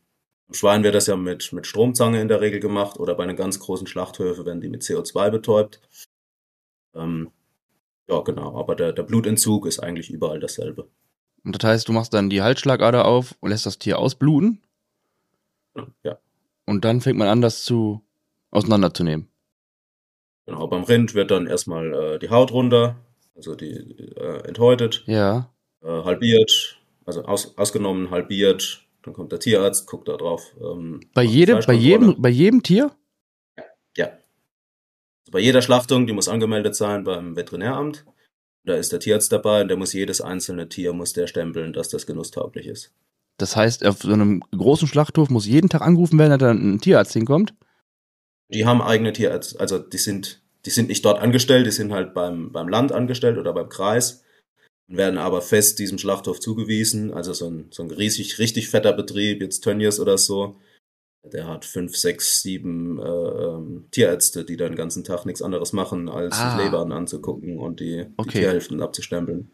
[0.48, 3.34] im Schwein wird das ja mit, mit Stromzange in der Regel gemacht oder bei einer
[3.34, 5.82] ganz großen Schlachthöfe werden die mit CO2 betäubt.
[6.94, 7.32] Ähm,
[8.08, 10.88] ja, genau, aber der, der Blutentzug ist eigentlich überall dasselbe.
[11.44, 14.62] Und das heißt, du machst dann die Halsschlagader auf und lässt das Tier ausbluten
[16.04, 16.20] Ja,
[16.66, 18.05] und dann fängt man an, das zu
[18.56, 19.28] auseinanderzunehmen.
[20.46, 20.68] genau.
[20.68, 22.96] Beim Rind wird dann erstmal äh, die Haut runter,
[23.36, 23.74] also die
[24.18, 25.52] äh, enthäutet, Ja.
[25.84, 28.82] äh, halbiert, also aus, ausgenommen, halbiert.
[29.04, 30.56] Dann kommt der Tierarzt, guckt da drauf.
[30.60, 32.92] Ähm, Bei jedem, bei jedem, bei jedem Tier?
[33.96, 34.06] Ja.
[34.08, 38.06] Also bei jeder Schlachtung, die muss angemeldet sein beim Veterinäramt.
[38.64, 41.90] Da ist der Tierarzt dabei und der muss jedes einzelne Tier muss der stempeln, dass
[41.90, 42.92] das genusstauglich ist.
[43.38, 46.80] Das heißt, auf so einem großen Schlachthof muss jeden Tag angerufen werden, dass da ein
[46.82, 47.54] Tierarzt hinkommt.
[48.50, 52.14] Die haben eigene Tierärzte, also die sind, die sind nicht dort angestellt, die sind halt
[52.14, 54.24] beim, beim Land angestellt oder beim Kreis,
[54.88, 57.12] werden aber fest diesem Schlachthof zugewiesen.
[57.14, 60.58] Also so ein, so ein riesig, richtig fetter Betrieb, jetzt Tönnies oder so,
[61.24, 65.74] der hat fünf, sechs, sieben äh, ähm, Tierärzte, die dann den ganzen Tag nichts anderes
[65.74, 66.56] machen, als Ah.
[66.56, 68.40] sich Lebern anzugucken und die, die Okay.
[68.40, 69.50] Tierhälften abzustempeln.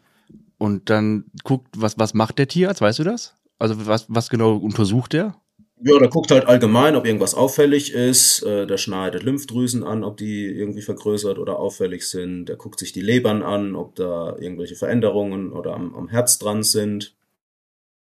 [0.58, 3.34] Und dann guckt, was, was macht der Tierarzt, weißt du das?
[3.58, 5.34] Also was, was genau untersucht der?
[5.84, 8.42] Ja, der guckt halt allgemein, ob irgendwas auffällig ist.
[8.42, 12.46] Äh, der schneidet Lymphdrüsen an, ob die irgendwie vergrößert oder auffällig sind.
[12.46, 16.62] Der guckt sich die Lebern an, ob da irgendwelche Veränderungen oder am, am Herz dran
[16.62, 17.16] sind.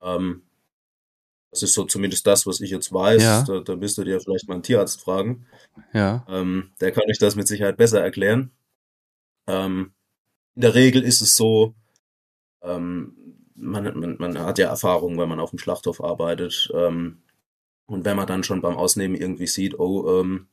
[0.02, 0.42] Ähm,
[1.50, 3.22] das ist so zumindest das, was ich jetzt weiß.
[3.22, 3.42] Ja.
[3.42, 5.46] Da, da müsstet ihr vielleicht mal einen Tierarzt fragen.
[5.92, 6.26] Ja.
[6.28, 8.50] Ähm, der kann euch das mit Sicherheit besser erklären.
[9.46, 9.92] Ähm,
[10.54, 11.74] in der Regel ist es so,
[12.62, 13.16] ähm,
[13.54, 16.70] man, man, man hat ja Erfahrung, wenn man auf dem Schlachthof arbeitet.
[16.74, 17.21] Ähm,
[17.92, 20.46] und wenn man dann schon beim Ausnehmen irgendwie sieht, oh, ähm,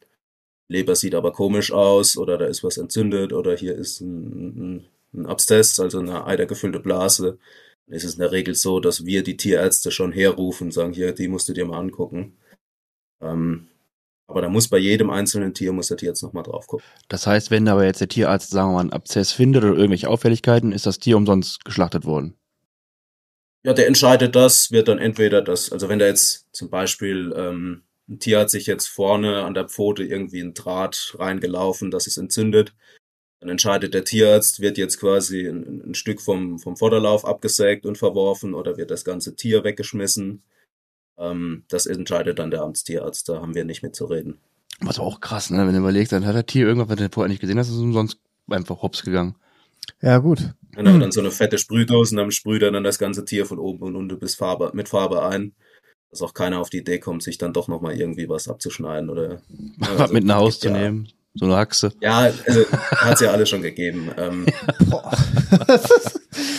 [0.67, 4.87] Leber sieht aber komisch aus oder da ist was entzündet oder hier ist ein, ein,
[5.13, 7.39] ein Abszess, also eine eidergefüllte Blase,
[7.87, 10.93] dann ist es in der Regel so, dass wir die Tierärzte schon herrufen und sagen,
[10.93, 12.37] hier, die musst du dir mal angucken.
[13.21, 13.67] Ähm,
[14.27, 16.85] aber da muss bei jedem einzelnen Tier, muss der Tierarzt nochmal drauf gucken.
[17.07, 20.09] Das heißt, wenn aber jetzt der Tierarzt, sagen wir mal, einen Abszess findet oder irgendwelche
[20.09, 22.35] Auffälligkeiten, ist das Tier umsonst geschlachtet worden.
[23.63, 27.83] Ja, der entscheidet das, wird dann entweder das, also wenn da jetzt zum Beispiel ähm,
[28.07, 32.17] ein Tier hat sich jetzt vorne an der Pfote irgendwie ein Draht reingelaufen, das ist
[32.17, 32.73] entzündet,
[33.39, 37.97] dann entscheidet der Tierarzt, wird jetzt quasi ein, ein Stück vom, vom Vorderlauf abgesägt und
[37.97, 40.43] verworfen oder wird das ganze Tier weggeschmissen.
[41.17, 44.39] Ähm, das entscheidet dann der Amtstierarzt, da haben wir nicht mitzureden.
[44.81, 45.65] Was auch krass, ne?
[45.65, 47.75] Wenn du überlegst, dann hat das Tier irgendwas, was du vorher nicht gesehen hast, ist
[47.75, 48.17] umsonst
[48.49, 49.35] einfach hops gegangen.
[50.01, 50.53] Ja, gut.
[50.79, 53.59] Genau, dann so eine fette Sprühdose und dann sprüht er dann das ganze Tier von
[53.59, 55.53] oben und unten bis Farbe, mit Farbe ein.
[56.09, 59.41] Dass auch keiner auf die Idee kommt, sich dann doch nochmal irgendwie was abzuschneiden oder.
[59.77, 61.09] was also, mit nach Haus gibt zu ja, nehmen.
[61.33, 61.91] So eine Haxe.
[62.01, 64.09] Ja, also hat's ja alles schon gegeben.
[64.17, 64.45] Ähm.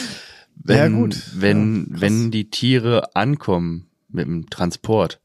[0.62, 1.16] Wenn, Ja, gut.
[1.34, 5.20] Wenn, Ja, wenn die Tiere ankommen mit dem Transport.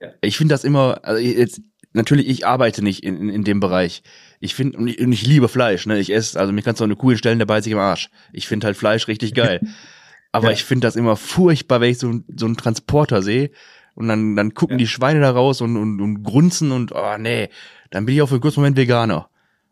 [0.00, 0.10] Ja.
[0.20, 1.60] Ich finde das immer, also jetzt,
[1.92, 4.02] natürlich, ich arbeite nicht in, in, in dem Bereich.
[4.44, 5.98] Ich finde, und ich, und ich liebe Fleisch, ne?
[5.98, 8.10] Ich esse, also mir kannst du auch eine Kuh hinstellen, der beißt sich im Arsch.
[8.30, 9.62] Ich finde halt Fleisch richtig geil.
[10.32, 10.52] Aber Ja.
[10.52, 13.50] ich finde das immer furchtbar, wenn ich so, so einen Transporter sehe.
[13.94, 14.82] Und dann, dann gucken Ja.
[14.84, 17.48] die Schweine da raus und, und, und grunzen und, oh nee,
[17.90, 19.30] dann bin ich auch für einen kurzen Moment Veganer.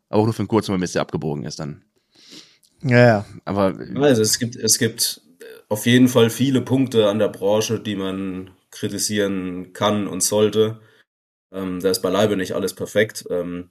[0.08, 1.84] Aber auch nur für einen kurzen Moment, bis der abgebogen ist dann.
[2.82, 3.26] Ja, ja.
[3.44, 5.20] Aber Also es gibt, es gibt
[5.68, 10.80] auf jeden Fall viele Punkte an der Branche, die man kritisieren kann und sollte.
[11.52, 13.24] Ähm, da ist beileibe nicht alles perfekt.
[13.28, 13.68] Ähm,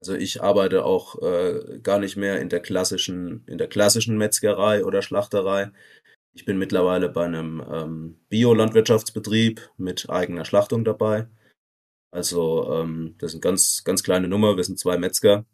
[0.00, 4.84] also ich arbeite auch äh, gar nicht mehr in der klassischen, in der klassischen Metzgerei
[4.84, 5.70] oder Schlachterei.
[6.34, 11.26] Ich bin mittlerweile bei einem ähm, Bio-Landwirtschaftsbetrieb mit eigener Schlachtung dabei.
[12.10, 14.56] Also ähm, das ist eine ganz, ganz kleine Nummer.
[14.56, 15.44] Wir sind zwei Metzger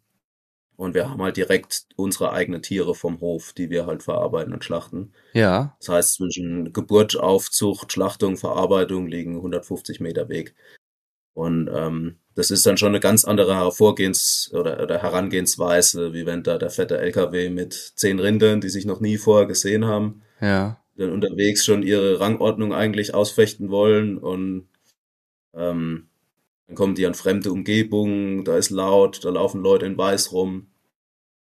[0.77, 4.63] und wir haben halt direkt unsere eigenen Tiere vom Hof, die wir halt verarbeiten und
[4.63, 5.13] schlachten.
[5.33, 10.53] ja, Das heißt, zwischen Geburt, Aufzucht, Schlachtung, Verarbeitung liegen 150 Meter Weg.
[11.35, 16.43] Und ähm, das ist dann schon eine ganz andere Hervorgehens- oder, oder Herangehensweise, wie wenn
[16.43, 20.79] da der fette LKW mit zehn Rindern, die sich noch nie vorher gesehen haben, ja.
[20.95, 24.69] dann unterwegs schon ihre Rangordnung eigentlich ausfechten wollen und
[25.53, 26.07] ähm,
[26.67, 30.67] dann kommen die an fremde Umgebungen, da ist laut, da laufen Leute in Weiß rum.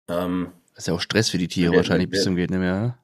[0.08, 2.10] Ähm, Das ist ja auch Stress für die Tiere Ja, wahrscheinlich ja.
[2.10, 2.98] bis zum geht nicht mehr.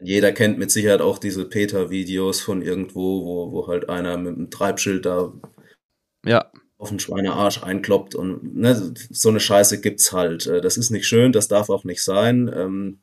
[0.00, 4.50] Jeder kennt mit Sicherheit auch diese Peter-Videos von irgendwo, wo, wo halt einer mit einem
[4.50, 5.32] Treibschild da
[6.28, 10.46] Ja, auf den Schweinearsch einkloppt und ne, so eine Scheiße gibt's halt.
[10.46, 12.48] Äh, Das ist nicht schön, das darf auch nicht sein.
[12.54, 12.98] Ähm,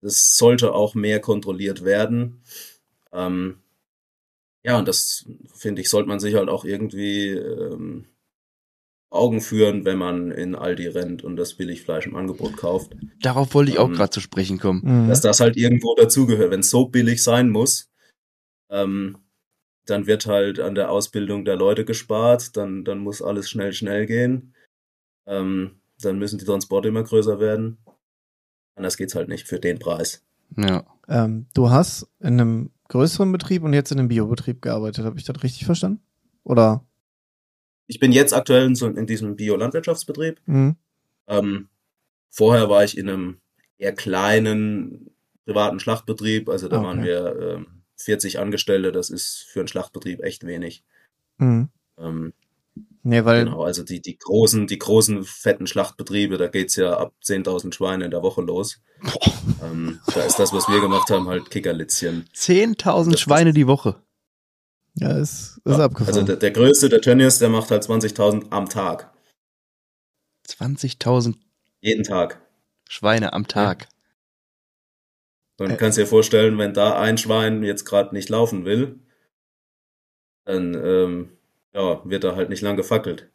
[0.00, 2.42] Das sollte auch mehr kontrolliert werden.
[3.12, 3.58] Ähm,
[4.64, 8.06] Ja, und das finde ich, sollte man sich halt auch irgendwie ähm,
[9.10, 12.92] Augen führen, wenn man in Aldi rennt und das Billigfleisch im Angebot kauft.
[13.20, 14.80] darauf wollte ich auch Ähm, gerade zu sprechen kommen.
[14.84, 15.08] Mhm.
[15.08, 16.50] dass das halt irgendwo dazugehört.
[16.50, 17.90] Wenn es so billig sein muss,
[18.70, 19.18] ähm,
[19.86, 24.06] dann wird halt an der Ausbildung der Leute gespart, dann, dann muss alles schnell, schnell
[24.06, 24.54] gehen.
[25.26, 27.78] Ähm, dann müssen die Transporte immer größer werden.
[28.74, 30.24] Anders geht's halt nicht für den Preis.
[30.56, 30.84] Ja.
[31.08, 35.04] Ähm, du hast in einem größeren Betrieb und jetzt in einem Biobetrieb gearbeitet.
[35.04, 36.02] Habe ich das richtig verstanden?
[36.44, 36.84] Oder?
[37.86, 40.40] Ich bin jetzt aktuell in, so, in diesem Bio-Landwirtschaftsbetrieb.
[40.46, 40.76] Mhm.
[41.26, 41.68] Ähm,
[42.30, 43.40] vorher war ich in einem
[43.78, 45.10] eher kleinen
[45.44, 47.08] privaten Schlachtbetrieb, also da Ah, waren okay.
[47.08, 50.84] wir ähm, 40 Angestellte, das ist für einen Schlachtbetrieb echt wenig.
[51.38, 51.68] Mhm.
[51.98, 52.32] Ähm,
[53.04, 57.12] Nee, weil, Genau, also die, die großen, die großen fetten Schlachtbetriebe, da geht's ja ab
[57.22, 58.80] 10.000 Schweine in der Woche los.
[59.60, 62.28] Ähm, da ist das, was wir gemacht haben, halt Kickerlitzchen.
[62.32, 63.96] 10.000 Das- Schweine die Woche.
[64.94, 66.14] ja, ist, ist Ja, abgefahren.
[66.14, 69.12] Also der, der größte, der Tönnies, der macht halt 20.000 am Tag.
[70.48, 71.34] 20.000
[71.80, 72.40] Jeden Tag.
[72.88, 73.88] Schweine am Tag.
[75.62, 75.72] Und Äh.
[75.74, 78.98] du kannst dir vorstellen, wenn da ein Schwein jetzt gerade nicht laufen will,
[80.44, 81.28] dann ähm,
[81.74, 83.30] ja, wird er halt nicht lang gefackelt.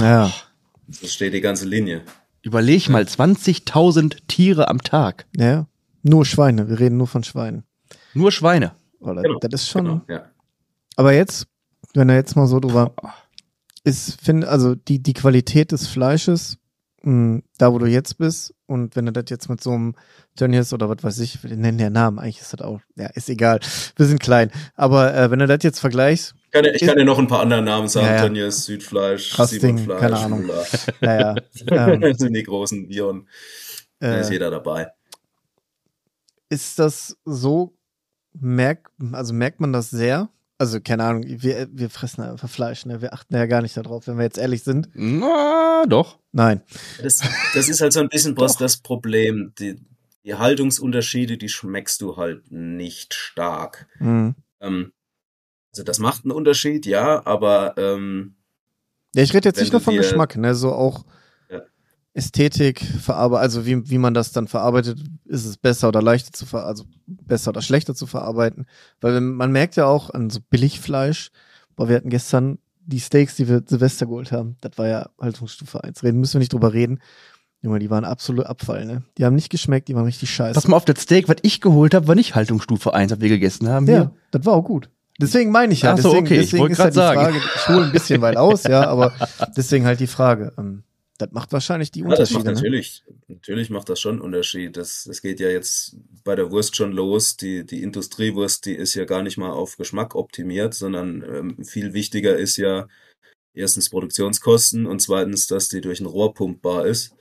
[0.00, 0.32] ja,
[0.86, 2.02] Das steht die ganze Linie.
[2.42, 5.26] Überleg mal, 20.000 Tiere am Tag.
[5.36, 5.66] ja.
[6.04, 6.68] Nur Schweine.
[6.68, 7.62] Wir reden nur von Schweinen.
[8.12, 8.72] Nur Schweine.
[8.98, 9.84] Oder, Genau, Das ist schon.
[9.84, 10.28] Genau, ja.
[10.96, 11.46] Aber jetzt,
[11.94, 12.92] wenn er jetzt mal so drüber
[13.84, 16.58] ist, finde, also die, die Qualität des Fleisches,
[17.02, 19.94] mh, da wo du jetzt bist, und wenn du das jetzt mit so einem
[20.36, 23.28] Tönnies oder was weiß ich, wir nennen ja Namen, eigentlich ist das auch, ja, ist
[23.28, 23.60] egal.
[23.96, 24.50] Wir sind klein.
[24.74, 27.26] Aber äh, wenn du das jetzt vergleichst, Ich kann, ja- ich kann dir noch ein
[27.28, 28.06] paar andere Namen sagen.
[28.06, 28.22] Ja, ja.
[28.22, 30.42] Tönnies, Südfleisch, Simonfleisch, keine Ahnung.
[30.46, 30.64] Mula.
[31.00, 31.34] naja,
[31.66, 33.28] ähm, Das sind die großen Bion.
[34.00, 34.88] Da ist äh, jeder dabei.
[36.48, 37.74] ist das so,
[38.38, 40.28] merkt, also merkt man das sehr?
[40.62, 43.02] Also, keine Ahnung, wir, wir fressen einfach Fleisch, ne?
[43.02, 44.88] Wir achten ja gar nicht darauf, wenn wir jetzt ehrlich sind.
[44.94, 46.20] Na, doch.
[46.30, 46.62] Nein.
[47.02, 47.20] Das,
[47.52, 49.52] das ist halt so ein bisschen was das Problem.
[49.58, 49.80] Die,
[50.24, 53.88] die Haltungsunterschiede, die schmeckst du halt nicht stark.
[53.98, 54.36] Mhm.
[54.60, 54.92] Ähm,
[55.72, 58.36] also das macht einen Unterschied, ja, aber ähm,
[59.16, 60.54] Ja, ich rede jetzt nicht nur von dir- Geschmack, ne?
[60.54, 61.04] So auch.
[62.14, 66.44] Ästhetik, verarbeitet, also wie, wie man das dann verarbeitet, ist es besser oder leichter zu
[66.44, 68.66] ver also besser oder schlechter zu verarbeiten.
[69.00, 71.30] Weil man merkt ja auch an so Billigfleisch,
[71.74, 75.82] boah, wir hatten gestern die Steaks, die wir Silvester geholt haben, das war ja Haltungsstufe
[75.82, 76.02] 1.
[76.02, 77.00] Reden müssen wir nicht drüber reden.
[77.62, 79.04] Junge, die waren absolut Abfall, ne?
[79.16, 80.54] Die haben nicht geschmeckt, die waren richtig scheiße.
[80.54, 83.28] Pass mal auf, das Steak, was ich geholt habe, war nicht Haltungsstufe 1, was wir
[83.28, 83.86] gegessen haben.
[83.86, 84.10] Ja, Hier.
[84.32, 84.90] das war auch gut.
[85.20, 85.92] Deswegen meine ich ja.
[85.92, 87.20] Ach so, deswegen, okay, ich deswegen ist grad halt die sagen.
[87.20, 89.12] Frage, ich hole ein bisschen weit aus, ja, aber
[89.56, 90.52] deswegen halt die Frage.
[90.58, 90.82] Ähm,
[91.26, 92.48] das macht wahrscheinlich die ja, das macht Unterschiede.
[92.48, 92.54] ne?
[92.54, 94.76] natürlich, natürlich macht das schon einen Unterschied.
[94.76, 97.36] Das, das geht ja jetzt bei der Wurst schon los.
[97.36, 101.92] Die, die Industriewurst, die ist ja gar nicht mal auf Geschmack optimiert, sondern ähm, viel
[101.92, 102.88] wichtiger ist ja
[103.54, 107.14] erstens Produktionskosten und zweitens, dass die durch ein Rohr pumpbar ist,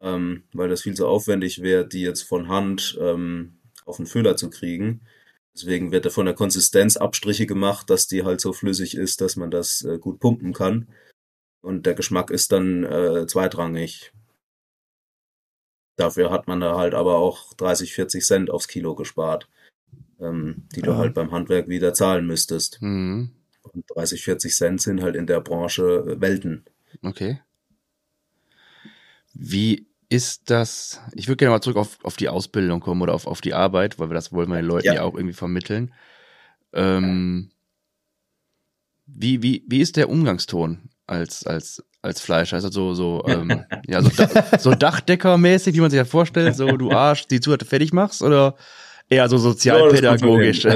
[0.00, 4.36] ähm, weil das viel zu aufwendig wäre, die jetzt von Hand ähm, auf den Füller
[4.36, 5.02] zu kriegen.
[5.54, 9.36] Deswegen wird da von der Konsistenz Abstriche gemacht, dass die halt so flüssig ist, dass
[9.36, 10.88] man das äh, gut pumpen kann.
[11.66, 14.12] Und der Geschmack ist dann äh, zweitrangig.
[15.96, 19.48] Dafür hat man da halt aber auch 30, 40 Cent aufs Kilo gespart,
[20.20, 20.96] ähm, die du Ja.
[20.98, 22.80] halt beim Handwerk wieder zahlen müsstest.
[22.82, 23.32] Mhm.
[23.62, 26.64] Und 30, 40 Cent sind halt in der Branche äh, Welten.
[27.02, 27.40] Okay.
[29.34, 31.00] Wie ist das?
[31.14, 33.98] Ich würde gerne mal zurück auf, auf die Ausbildung kommen oder auf, auf die Arbeit,
[33.98, 35.92] weil wir das wollen wir den Leuten ja, ja auch irgendwie vermitteln.
[36.72, 37.50] Ähm,
[39.06, 42.56] wie, wie, wie ist der Umgangston als, als, als Fleischer?
[42.56, 44.10] Also so, so, ähm, ja, so,
[44.58, 48.56] so Dachdeckermäßig, wie man sich das vorstellt, so du Arsch, die Zuhälter fertig machst oder
[49.08, 50.64] eher so sozialpädagogisch?
[50.64, 50.74] Ja,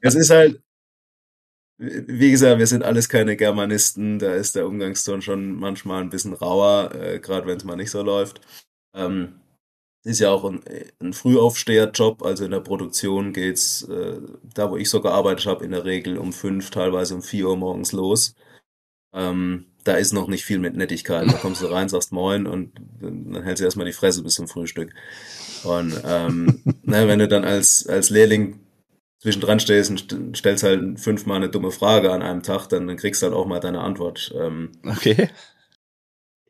[0.00, 0.60] es ist halt,
[1.78, 6.32] wie gesagt, wir sind alles keine Germanisten, da ist der Umgangston schon manchmal ein bisschen
[6.32, 8.40] rauer, äh, gerade wenn es mal nicht so läuft.
[8.94, 9.40] Ähm,
[10.08, 10.62] ist ja auch ein,
[11.00, 14.18] ein Frühaufsteherjob, also in der Produktion geht's, äh,
[14.54, 17.56] da wo ich so gearbeitet habe, in der Regel um fünf, teilweise um vier Uhr
[17.58, 18.34] morgens los.
[19.12, 21.26] Ähm, da ist noch nicht viel mit Nettigkeit.
[21.28, 24.48] Da kommst du rein, sagst Moin und dann hältst du erstmal die Fresse bis zum
[24.48, 24.94] Frühstück.
[25.64, 28.60] Und ähm, ne, wenn du dann als, als Lehrling
[29.20, 33.20] zwischendran stehst und stellst halt fünfmal eine dumme Frage an einem Tag, dann, dann kriegst
[33.20, 34.32] du halt auch mal deine Antwort.
[34.38, 35.28] Ähm, okay.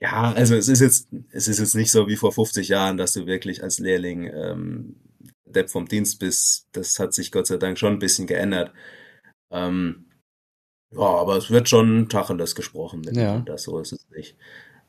[0.00, 3.14] Ja, also es ist jetzt, es ist jetzt nicht so wie vor 50 Jahren, dass
[3.14, 4.96] du wirklich als Lehrling ähm,
[5.44, 6.68] Depp vom Dienst bist.
[6.72, 8.72] Das hat sich Gott sei Dank schon ein bisschen geändert.
[9.50, 10.06] Ähm,
[10.90, 13.40] ja, aber es wird schon Tacheles gesprochen, wenn ja.
[13.40, 14.36] das so ist es nicht.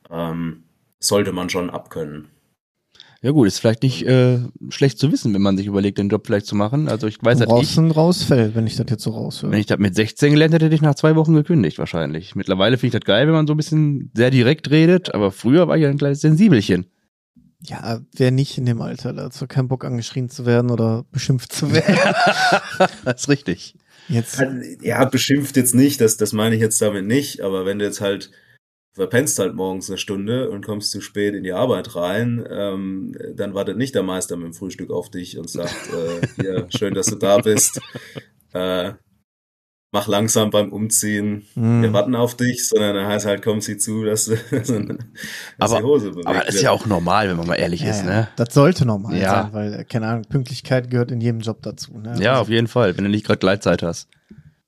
[0.10, 0.64] Ähm,
[1.00, 2.30] sollte man schon abkönnen.
[3.22, 6.26] Ja gut, ist vielleicht nicht äh, schlecht zu wissen, wenn man sich überlegt, den Job
[6.26, 6.88] vielleicht zu machen.
[6.88, 9.52] Also ich weiß halt ich, rausfällt, wenn ich das jetzt so raushöre.
[9.52, 12.36] Wenn ich das mit 16 gelernt hätte, hätte ich nach zwei Wochen gekündigt wahrscheinlich.
[12.36, 15.68] Mittlerweile finde ich das geil, wenn man so ein bisschen sehr direkt redet, aber früher
[15.68, 16.86] war ich ein kleines Sensibelchen.
[17.62, 21.74] Ja, wer nicht in dem Alter dazu keinen Bock angeschrien zu werden oder beschimpft zu
[21.74, 21.98] werden.
[23.04, 23.76] das ist richtig.
[24.08, 24.42] Jetzt.
[24.82, 28.00] Ja, beschimpft jetzt nicht, das, das meine ich jetzt damit nicht, aber wenn du jetzt
[28.00, 28.32] halt
[29.00, 33.54] verpennst halt morgens eine Stunde und kommst zu spät in die Arbeit rein, ähm, dann
[33.54, 35.90] wartet nicht der Meister mit dem Frühstück auf dich und sagt,
[36.38, 37.80] äh, ja, schön, dass du da bist.
[38.52, 38.92] Äh,
[39.94, 41.82] mach langsam beim Umziehen, mm.
[41.82, 44.70] wir warten auf dich, sondern er heißt halt, komm, sieh zu, dass, du, dass
[45.60, 47.92] aber, die Hose bewegt Aber das ist ja auch normal, wenn man mal ehrlich ja,
[47.92, 48.28] ist, ne?
[48.36, 49.44] Das sollte normal ja.
[49.44, 51.98] sein, weil, keine Ahnung, Pünktlichkeit gehört in jedem Job dazu.
[51.98, 52.18] Ne?
[52.20, 54.10] Ja, also, auf jeden Fall, wenn du nicht gerade Gleitzeit hast.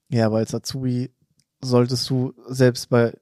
[0.08, 1.12] Ja, aber als Azubi
[1.60, 3.14] solltest du selbst bei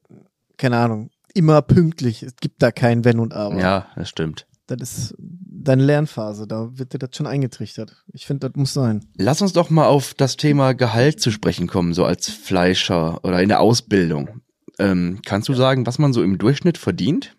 [0.60, 2.22] keine Ahnung, immer pünktlich.
[2.22, 3.58] Es gibt da kein Wenn und Aber.
[3.58, 4.46] Ja, das stimmt.
[4.66, 8.04] Das ist deine Lernphase, da wird dir das schon eingetrichtert.
[8.12, 9.04] Ich finde, das muss sein.
[9.16, 13.42] Lass uns doch mal auf das Thema Gehalt zu sprechen kommen, so als Fleischer oder
[13.42, 14.42] in der Ausbildung.
[14.78, 17.36] Ähm, kannst du sagen, was man so im Durchschnitt verdient?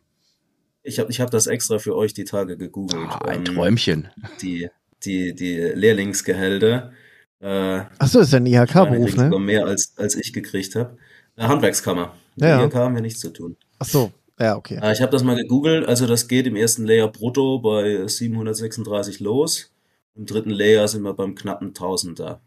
[0.83, 3.07] Ich habe ich hab das extra für euch die Tage gegoogelt.
[3.07, 4.09] Ah, ein ähm, Träumchen.
[4.41, 4.69] Die,
[5.03, 6.91] die, die Lehrlingsgehälter.
[7.39, 9.29] Äh, Achso, ist ja ein IHK-Beruf, ne?
[9.39, 10.97] Mehr als, als ich gekriegt habe.
[11.37, 12.13] Handwerkskammer.
[12.35, 12.63] Mit ja.
[12.63, 13.57] IHK haben wir nichts zu tun.
[13.79, 14.79] Ach so, ja, okay.
[14.81, 15.87] Äh, ich habe das mal gegoogelt.
[15.87, 19.71] Also das geht im ersten Layer brutto bei 736 los.
[20.15, 22.41] Im dritten Layer sind wir beim knappen Tausender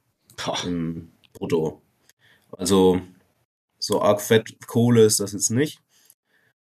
[0.65, 1.83] im Brutto.
[2.53, 3.01] Also
[3.79, 5.81] so arg fett Kohle ist das jetzt nicht.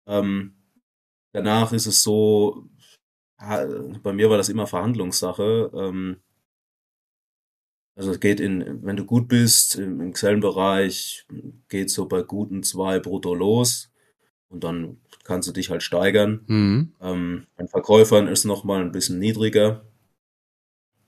[0.08, 0.56] Ähm,
[1.32, 2.66] danach ist es so,
[3.38, 5.72] bei mir war das immer Verhandlungssache.
[5.74, 6.18] Ähm,
[7.96, 11.26] also es geht in, wenn du gut bist, im, im Xellen-Bereich
[11.70, 13.92] geht so bei guten zwei brutto los
[14.50, 16.42] und dann kannst du dich halt steigern.
[16.48, 16.94] Mhm.
[17.02, 19.86] Ähm, bei Verkäufern ist nochmal ein bisschen niedriger.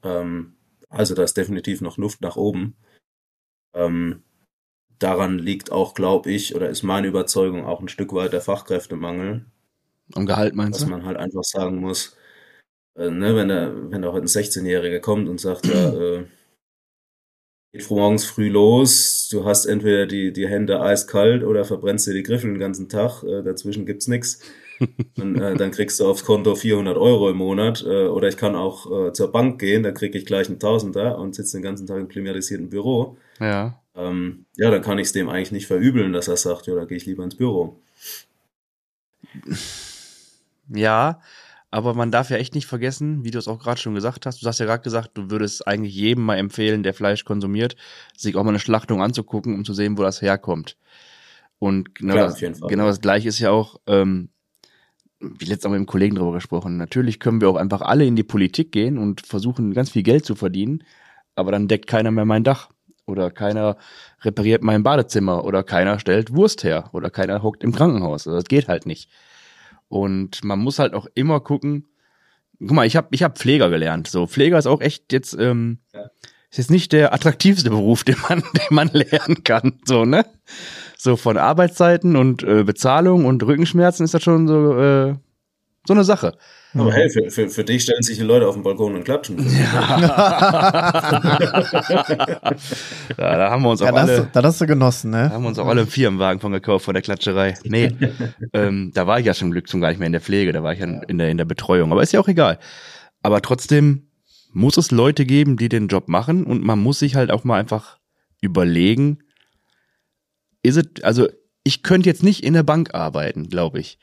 [0.04, 0.56] Ähm,
[0.90, 2.76] also da ist definitiv noch Luft nach oben.
[3.74, 4.24] Ähm,
[5.00, 9.46] daran liegt auch, glaube ich, oder ist meine Überzeugung auch ein Stück weit der Fachkräftemangel.
[10.14, 10.86] Am Gehalt meinst du?
[10.86, 12.16] Dass man halt einfach sagen muss,
[12.96, 16.26] äh, ne, wenn da, wenn da heute ein 16-Jähriger kommt und sagt, ja, äh,
[17.78, 19.28] geht morgens früh los.
[19.32, 23.24] Du hast entweder die, die Hände eiskalt oder verbrennst dir die Griffel den ganzen Tag.
[23.24, 24.40] Äh, dazwischen gibt's nix.
[25.18, 27.84] Und, äh, dann kriegst du aufs Konto 400 Euro im Monat.
[27.86, 31.18] Äh, oder ich kann auch äh, zur Bank gehen, da krieg ich gleich einen Tausender
[31.18, 33.18] und sitze den ganzen Tag im klimatisierten Büro.
[33.40, 33.82] Ja.
[33.96, 36.86] Ähm, ja, dann kann ich es dem eigentlich nicht verübeln, dass er sagt, ja, da
[36.86, 37.80] gehe ich lieber ins Büro.
[40.70, 41.22] Ja,
[41.70, 44.42] aber man darf ja echt nicht vergessen, wie du es auch gerade schon gesagt hast.
[44.42, 47.76] Du hast ja gerade gesagt, du würdest eigentlich jedem mal empfehlen, der Fleisch konsumiert,
[48.16, 50.78] sich auch mal eine Schlachtung anzugucken, um zu sehen, wo das herkommt.
[51.60, 54.30] Und genau, Klar, das, genau das Gleiche ist ja auch, ähm,
[55.20, 56.78] wie letztes Mal mit dem Kollegen drüber gesprochen.
[56.78, 60.26] Natürlich können wir auch einfach alle in die Politik gehen und versuchen, ganz viel Geld
[60.26, 60.84] zu verdienen,
[61.36, 62.70] aber dann deckt keiner mehr mein Dach.
[63.08, 63.78] Oder keiner
[64.22, 68.28] repariert mein Badezimmer oder keiner stellt Wurst her oder keiner hockt im Krankenhaus.
[68.28, 69.10] Also das geht halt nicht.
[69.90, 71.88] Und man muss halt auch immer gucken.
[72.60, 74.08] Guck mal, ich habe ich hab Pfleger gelernt.
[74.08, 76.10] So, Pfleger ist auch echt jetzt, ähm, ja.
[76.50, 79.80] ist jetzt nicht der attraktivste Beruf, den man, den man lernen kann.
[79.86, 80.26] So, ne?
[80.98, 85.16] So von Arbeitszeiten und äh, Bezahlung und Rückenschmerzen ist das schon so, äh,
[85.88, 86.38] So eine Sache.
[86.80, 89.38] Aber hey, für, für, für dich stellen sich die Leute auf den Balkon und klatschen.
[89.58, 91.40] Ja.
[93.18, 94.22] ja, da haben wir uns Ja, auch das, hast alle.
[94.24, 95.30] du- das hast du genossen, Da ne?
[95.32, 97.56] haben wir uns auch alle einen Firmenwagen von gekauft, von der Klatscherei.
[97.64, 97.92] Nee,
[98.54, 100.64] ähm, da war ich ja zum Glück schon gar nicht mehr in der Pflege, da
[100.64, 101.92] war ich ja in der, in der Betreuung.
[101.92, 102.60] Aber ist ja auch egal.
[103.22, 104.08] Aber trotzdem
[104.52, 107.60] muss es Leute geben, die den Job machen und man muss sich halt auch mal
[107.60, 107.98] einfach
[108.42, 109.20] überlegen,
[110.64, 111.28] ist es, also
[111.64, 114.00] ich könnte jetzt nicht in der Bank arbeiten, glaube ich.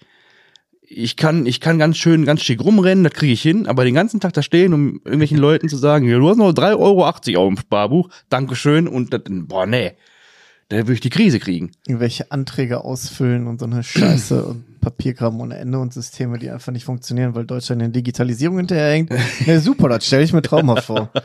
[0.87, 3.94] Ich kann, ich kann ganz schön, ganz schick rumrennen, das kriege ich hin, aber den
[3.94, 7.07] ganzen Tag da stehen, um irgendwelchen Leuten zu sagen, ja, du hast noch 3,80 Euro
[7.07, 9.92] auf dem Sparbuch, Dankeschön, und das, boah, nee,
[10.68, 11.73] da würde ich die Krise kriegen.
[11.87, 16.73] Irgendwelche Anträge ausfüllen und so eine Scheiße und Papierkram ohne Ende und Systeme, die einfach
[16.73, 19.11] nicht funktionieren, weil Deutschland in Digitalisierung hinterherhängt.
[19.47, 21.11] Ne, super, das stelle ich mir traumhaft vor.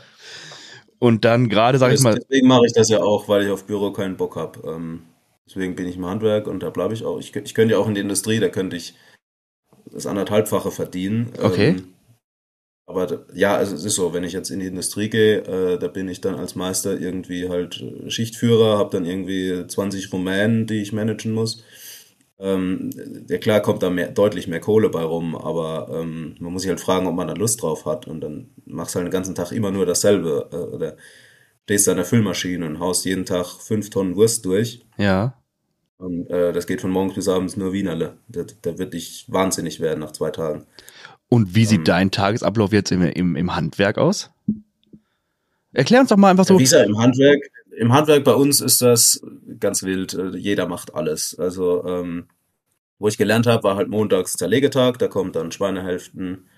[0.98, 3.64] Und dann gerade, sag ich mal, Deswegen mache ich das ja auch, weil ich auf
[3.64, 4.60] Büro keinen Bock habe.
[4.68, 5.00] Ähm,
[5.48, 7.18] deswegen bin ich im Handwerk und da bleibe ich auch.
[7.18, 8.94] Ich, ich könnte ja auch in die Industrie, da könnte ich
[9.92, 11.32] das anderthalbfache verdienen.
[11.42, 11.68] Okay.
[11.68, 11.84] Ähm,
[12.90, 15.86] aber ja, also es ist so, wenn ich jetzt in die Industrie gehe, äh, da
[15.86, 20.82] bin ich dann als Meister irgendwie halt äh, Schichtführer, habe dann irgendwie 20 Rumänen, die
[20.82, 21.62] ich managen muss.
[22.40, 22.90] Ähm,
[23.28, 26.70] ja klar kommt da mehr, deutlich mehr Kohle bei rum, aber ähm, man muss sich
[26.70, 29.34] halt fragen, ob man da Lust drauf hat und dann machst du halt den ganzen
[29.34, 30.96] Tag immer nur dasselbe äh, oder
[31.64, 35.39] stehst da an der Füllmaschine und haust jeden Tag fünf Tonnen Wurst durch ja,
[36.00, 38.16] und äh, das geht von morgens bis abends nur Wienerle.
[38.28, 40.66] Da, da wird ich wahnsinnig werden nach zwei Tagen.
[41.28, 41.84] Und wie sieht Ähm.
[41.84, 44.30] dein Tagesablauf jetzt im, im, im Handwerk aus?
[45.72, 46.58] Erklär uns doch mal einfach so.
[46.58, 47.38] Wie gesagt, im Handwerk,
[47.76, 49.22] im Handwerk bei uns ist das
[49.60, 50.14] ganz wild.
[50.14, 51.38] äh, Jeder macht alles.
[51.38, 52.26] Also, ähm,
[52.98, 54.98] wo ich gelernt habe, war halt montags Zerlegetag.
[54.98, 56.48] Da kommen dann Schweinehälften.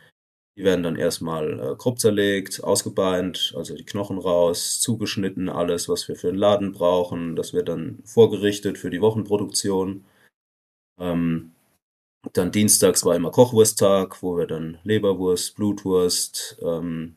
[0.57, 6.09] Die werden dann erstmal äh, grob zerlegt, ausgebeint, also die Knochen raus, zugeschnitten, alles, was
[6.09, 7.37] wir für den Laden brauchen.
[7.37, 10.05] Das wird dann vorgerichtet für die Wochenproduktion.
[11.01, 11.53] Ähm,
[12.35, 17.17] dann dienstags war immer Kochwursttag, wo wir dann Leberwurst, Blutwurst, ähm,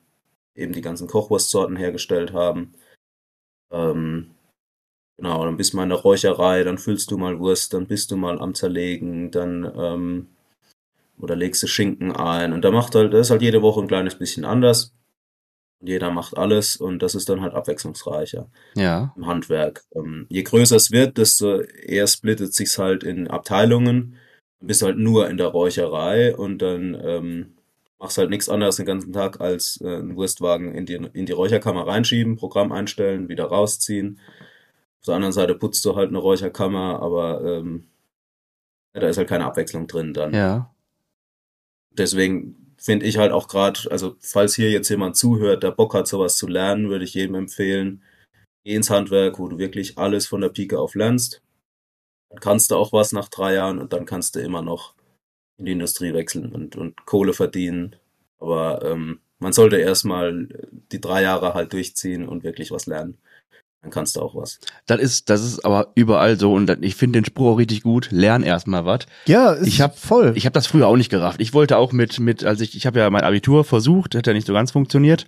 [0.55, 2.73] eben die ganzen Kochwurstsorten hergestellt haben.
[3.71, 4.31] Ähm,
[5.17, 8.11] genau, dann bist du mal in der Räucherei, dann füllst du mal Wurst, dann bist
[8.11, 10.34] du mal am Zerlegen, dann ähm,
[11.19, 12.53] oder legst du Schinken ein.
[12.53, 14.93] Und da macht halt, das ist halt jede Woche ein kleines bisschen anders.
[15.79, 19.83] Und jeder macht alles und das ist dann halt abwechslungsreicher Ja, im Handwerk.
[19.93, 24.17] Ähm, je größer es wird, desto eher splittet sich's halt in Abteilungen.
[24.59, 27.55] Du bist halt nur in der Räucherei und dann ähm,
[27.99, 31.33] machst halt nichts anderes den ganzen Tag als äh, einen Wurstwagen in die, in die
[31.33, 34.19] Räucherkammer reinschieben, Programm einstellen, wieder rausziehen.
[34.99, 37.87] Auf der anderen Seite putzt du halt eine Räucherkammer, aber ähm,
[38.93, 40.33] ja, da ist halt keine Abwechslung drin dann.
[40.33, 40.74] ja.
[41.97, 46.07] Deswegen finde ich halt auch gerade, also falls hier jetzt jemand zuhört, der Bock hat,
[46.07, 48.03] sowas zu lernen, würde ich jedem empfehlen,
[48.63, 51.41] geh ins Handwerk, wo du wirklich alles von der Pike auf lernst.
[52.29, 54.93] Dann kannst du auch was nach drei Jahren und dann kannst du immer noch
[55.57, 57.95] in die Industrie wechseln und, und Kohle verdienen.
[58.39, 60.47] Aber ähm, man sollte erstmal
[60.91, 63.17] die drei Jahre halt durchziehen und wirklich was lernen.
[63.85, 64.59] Dann kannst du auch was.
[64.87, 68.07] Das ist, das ist aber überall so und ich finde den Spruch auch richtig gut.
[68.09, 69.01] Lern erstmal was.
[69.27, 70.33] Ja, ist Ich hab- voll.
[70.35, 71.39] Ich habe das früher auch nicht gerafft.
[71.39, 74.33] Ich wollte auch mit, mit, also ich, ich habe ja mein Abitur versucht, hat ja
[74.33, 75.27] nicht so ganz funktioniert.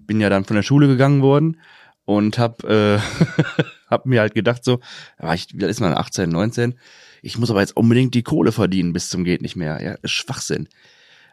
[0.00, 1.58] Bin ja dann von der Schule gegangen worden
[2.04, 2.98] und hab, äh,
[3.88, 4.80] hab mir halt gedacht so,
[5.22, 6.74] ja, ich, da ist man 18, 19,
[7.22, 9.82] ich muss aber jetzt unbedingt die Kohle verdienen bis zum geht nicht mehr.
[9.82, 10.68] Ja, Schwachsinn.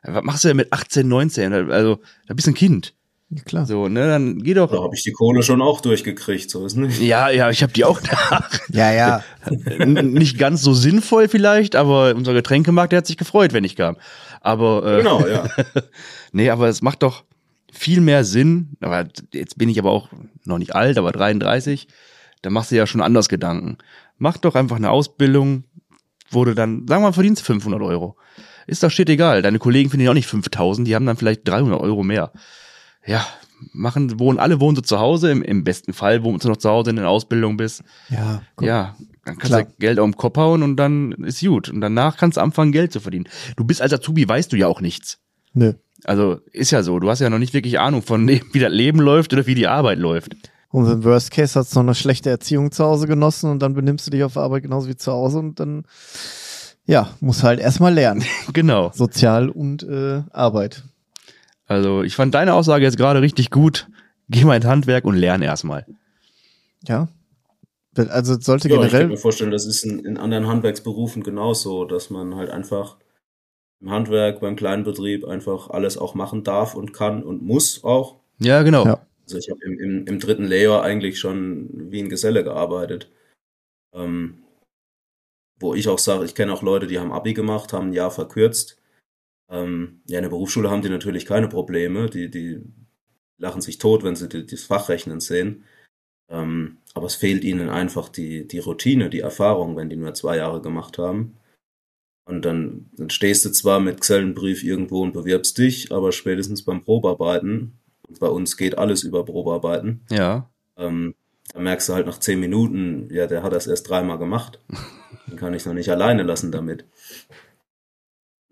[0.01, 1.51] Was machst du denn mit 18, 19?
[1.69, 2.93] Also, da bist du ein Kind.
[3.35, 3.65] Ja, klar.
[3.65, 4.71] So, ne, dann geh doch.
[4.71, 7.01] Da habe ich die Kohle schon auch durchgekriegt, so ist nicht.
[7.01, 8.47] Ja, ja, ich habe die auch da.
[8.69, 9.23] Ja, ja.
[9.85, 13.97] Nicht ganz so sinnvoll vielleicht, aber unser Getränkemarkt, der hat sich gefreut, wenn ich kam.
[14.41, 15.45] Aber äh, Genau, ja.
[16.31, 17.23] nee, aber es macht doch
[17.71, 18.77] viel mehr Sinn.
[18.81, 20.09] Aber jetzt bin ich aber auch
[20.45, 21.87] noch nicht alt, aber 33.
[22.41, 23.77] Da machst du ja schon anders Gedanken.
[24.17, 25.63] Mach doch einfach eine Ausbildung,
[26.29, 28.17] wo du dann, sagen wir mal, verdienst 500 Euro.
[28.67, 29.41] Ist doch shit egal.
[29.41, 32.31] Deine Kollegen finden auch nicht 5000, die haben dann vielleicht 300 Euro mehr.
[33.05, 33.25] Ja,
[33.71, 35.31] machen, wohnen, alle wohnen so zu Hause.
[35.31, 37.83] Im, im besten Fall wohnst du noch zu Hause in der Ausbildung bist.
[38.09, 38.67] Ja, guck.
[38.67, 39.63] Ja, dann kannst Klar.
[39.63, 41.69] du Geld auf den Kopf hauen und dann ist gut.
[41.69, 43.29] Und danach kannst du anfangen, Geld zu verdienen.
[43.55, 45.19] Du bist als Azubi, weißt du ja auch nichts.
[45.53, 45.73] Nö.
[46.03, 48.99] Also ist ja so, du hast ja noch nicht wirklich Ahnung von wie das Leben
[48.99, 50.35] läuft oder wie die Arbeit läuft.
[50.69, 53.75] Und im Worst Case hast du noch eine schlechte Erziehung zu Hause genossen und dann
[53.75, 55.85] benimmst du dich auf Arbeit genauso wie zu Hause und dann,
[56.85, 58.23] ja, musst halt erstmal lernen.
[58.53, 58.91] Genau.
[58.93, 60.83] Sozial und äh, Arbeit.
[61.73, 63.87] Also ich fand deine Aussage jetzt gerade richtig gut.
[64.29, 65.85] Geh mal ins Handwerk und lern erstmal.
[66.87, 67.07] Ja.
[67.95, 69.07] Also es sollte Ja, ich könnte generell.
[69.09, 72.97] mir vorstellen, das ist in, in anderen Handwerksberufen genauso, dass man halt einfach
[73.81, 78.15] im Handwerk, beim kleinen Betrieb einfach alles auch machen darf und kann und muss auch.
[78.39, 78.85] Ja, genau.
[78.85, 79.05] Ja.
[79.25, 83.11] Also ich habe im, im, im dritten Layer eigentlich schon wie ein Geselle gearbeitet.
[83.93, 84.39] Ähm,
[85.59, 88.11] wo ich auch sage, ich kenne auch Leute, die haben Abi gemacht, haben ein Jahr
[88.11, 88.77] verkürzt.
[89.53, 92.09] Ähm, ja, in der Berufsschule haben die natürlich keine Probleme.
[92.09, 92.61] Die, die
[93.37, 95.63] lachen sich tot, wenn sie die, das Fachrechnen sehen.
[96.29, 100.37] Ähm, aber es fehlt ihnen einfach die, die Routine, die Erfahrung, wenn die nur zwei
[100.37, 101.37] Jahre gemacht haben.
[102.25, 106.83] Und dann, dann stehst du zwar mit Gesellenbrief irgendwo und bewirbst dich, aber spätestens beim
[106.83, 107.73] Probearbeiten,
[108.07, 110.49] und bei uns geht alles über Probearbeiten, Ja.
[110.77, 111.15] ähm,
[111.53, 114.59] da merkst du halt nach zehn Minuten, ja, der hat das erst dreimal gemacht.
[115.27, 116.85] Den kann ich noch nicht alleine lassen damit.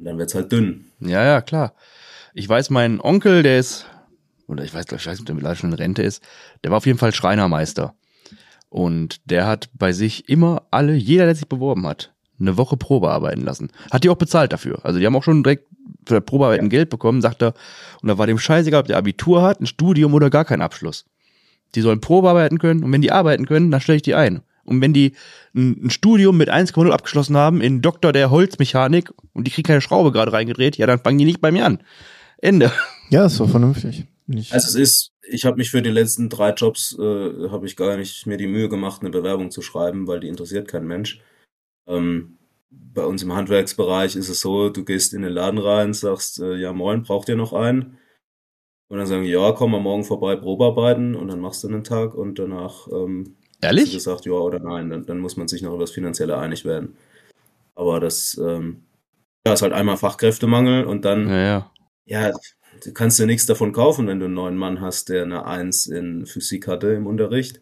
[0.01, 0.85] Und dann wird's halt dünn.
[0.99, 1.75] Ja, ja, klar.
[2.33, 3.85] Ich weiß, mein Onkel, der ist,
[4.47, 6.23] oder ich weiß, ich weiß nicht, ob der mittlerweile schon in Rente ist,
[6.63, 7.93] der war auf jeden Fall Schreinermeister.
[8.69, 13.11] Und der hat bei sich immer alle, jeder, der sich beworben hat, eine Woche Probe
[13.11, 13.69] arbeiten lassen.
[13.91, 14.83] Hat die auch bezahlt dafür.
[14.83, 15.67] Also die haben auch schon direkt
[16.07, 17.53] für das Probearbeiten Geld bekommen, sagt er.
[18.01, 21.05] Und da war dem scheißegal, ob der Abitur hat, ein Studium oder gar keinen Abschluss.
[21.75, 24.41] Die sollen Probe arbeiten können und wenn die arbeiten können, dann stelle ich die ein.
[24.71, 25.13] Und wenn die
[25.53, 29.81] ein, ein Studium mit 1,0 abgeschlossen haben in Doktor der Holzmechanik und die kriegen keine
[29.81, 31.83] Schraube gerade reingedreht, ja, dann fangen die nicht bei mir an.
[32.37, 32.71] Ende.
[33.09, 34.05] Ja, ist doch vernünftig.
[34.25, 34.53] Nicht.
[34.53, 37.97] Also es ist, ich habe mich für die letzten drei Jobs, äh, habe ich gar
[37.97, 41.19] nicht mir die Mühe gemacht, eine Bewerbung zu schreiben, weil die interessiert kein Mensch.
[41.87, 42.37] Ähm,
[42.69, 46.55] bei uns im Handwerksbereich ist es so, du gehst in den Laden rein, sagst, äh,
[46.55, 47.97] ja moin, braucht ihr noch einen?
[48.87, 51.83] Und dann sagen die, ja, komm mal morgen vorbei, Probearbeiten und dann machst du einen
[51.83, 53.91] Tag und danach ähm, Ehrlich?
[53.91, 56.97] gesagt, ja oder nein, dann, dann muss man sich noch über das Finanzielle einig werden.
[57.75, 58.83] Aber das ähm,
[59.45, 61.71] ja, ist halt einmal Fachkräftemangel und dann Ja, ja.
[62.05, 62.31] ja,
[62.83, 65.87] du kannst dir nichts davon kaufen, wenn du einen neuen Mann hast, der eine Eins
[65.87, 67.61] in Physik hatte im Unterricht.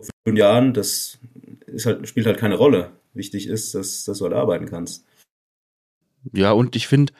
[0.00, 1.18] Vor fünf Jahren, das
[1.66, 2.92] ist halt, spielt halt keine Rolle.
[3.12, 5.04] Wichtig ist, dass, dass du halt arbeiten kannst.
[6.32, 7.12] Ja, und ich finde,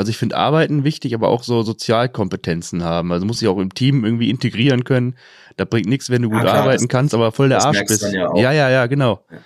[0.00, 3.12] also ich finde Arbeiten wichtig, aber auch so Sozialkompetenzen haben.
[3.12, 5.14] Also muss sich auch im Team irgendwie integrieren können.
[5.56, 7.66] Da bringt nichts, wenn du Ja, gut klar, arbeiten das- kannst, aber voll der das
[7.66, 8.02] Arsch bist.
[8.12, 8.36] ja auch.
[8.36, 9.24] ja, ja, ja, genau.
[9.30, 9.38] Ja.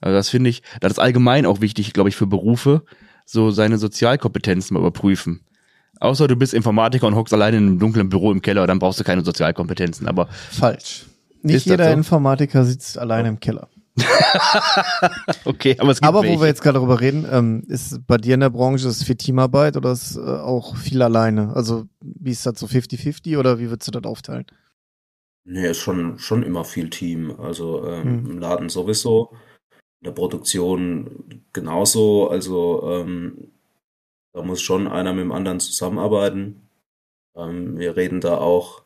[0.00, 2.82] Also das finde ich, das ist allgemein auch wichtig, glaube ich, für Berufe,
[3.24, 5.40] so seine Sozialkompetenzen mal überprüfen.
[6.00, 8.98] Außer du bist Informatiker und hockst alleine in einem dunklen Büro im Keller, dann brauchst
[8.98, 10.08] du keine Sozialkompetenzen.
[10.08, 11.04] Aber Falsch.
[11.42, 11.92] Nicht jeder so?
[11.92, 13.68] Informatiker sitzt alleine im Keller.
[15.44, 16.36] okay, aber es gibt Aber welche.
[16.36, 19.16] wo wir jetzt gerade darüber reden, ähm, ist bei dir in der Branche ist viel
[19.16, 21.54] Teamarbeit oder ist äh, auch viel alleine?
[21.54, 24.46] Also wie ist das so 50-50 oder wie würdest du das aufteilen?
[25.44, 27.38] Nee, ist schon, schon immer viel Team.
[27.40, 28.30] Also ähm, Hm.
[28.32, 29.30] im Laden sowieso,
[30.00, 32.28] in der Produktion genauso.
[32.28, 33.50] Also ähm,
[34.32, 36.68] da muss schon einer mit dem anderen zusammenarbeiten.
[37.36, 38.82] Ähm, wir reden da auch,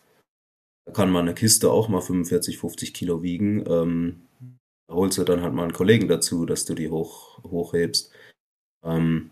[0.87, 3.65] da kann man eine Kiste auch mal 45, 50 Kilo wiegen.
[4.87, 8.13] Da holst du dann halt mal einen Kollegen dazu, dass du die hoch, hochhebst.
[8.83, 9.31] Ähm,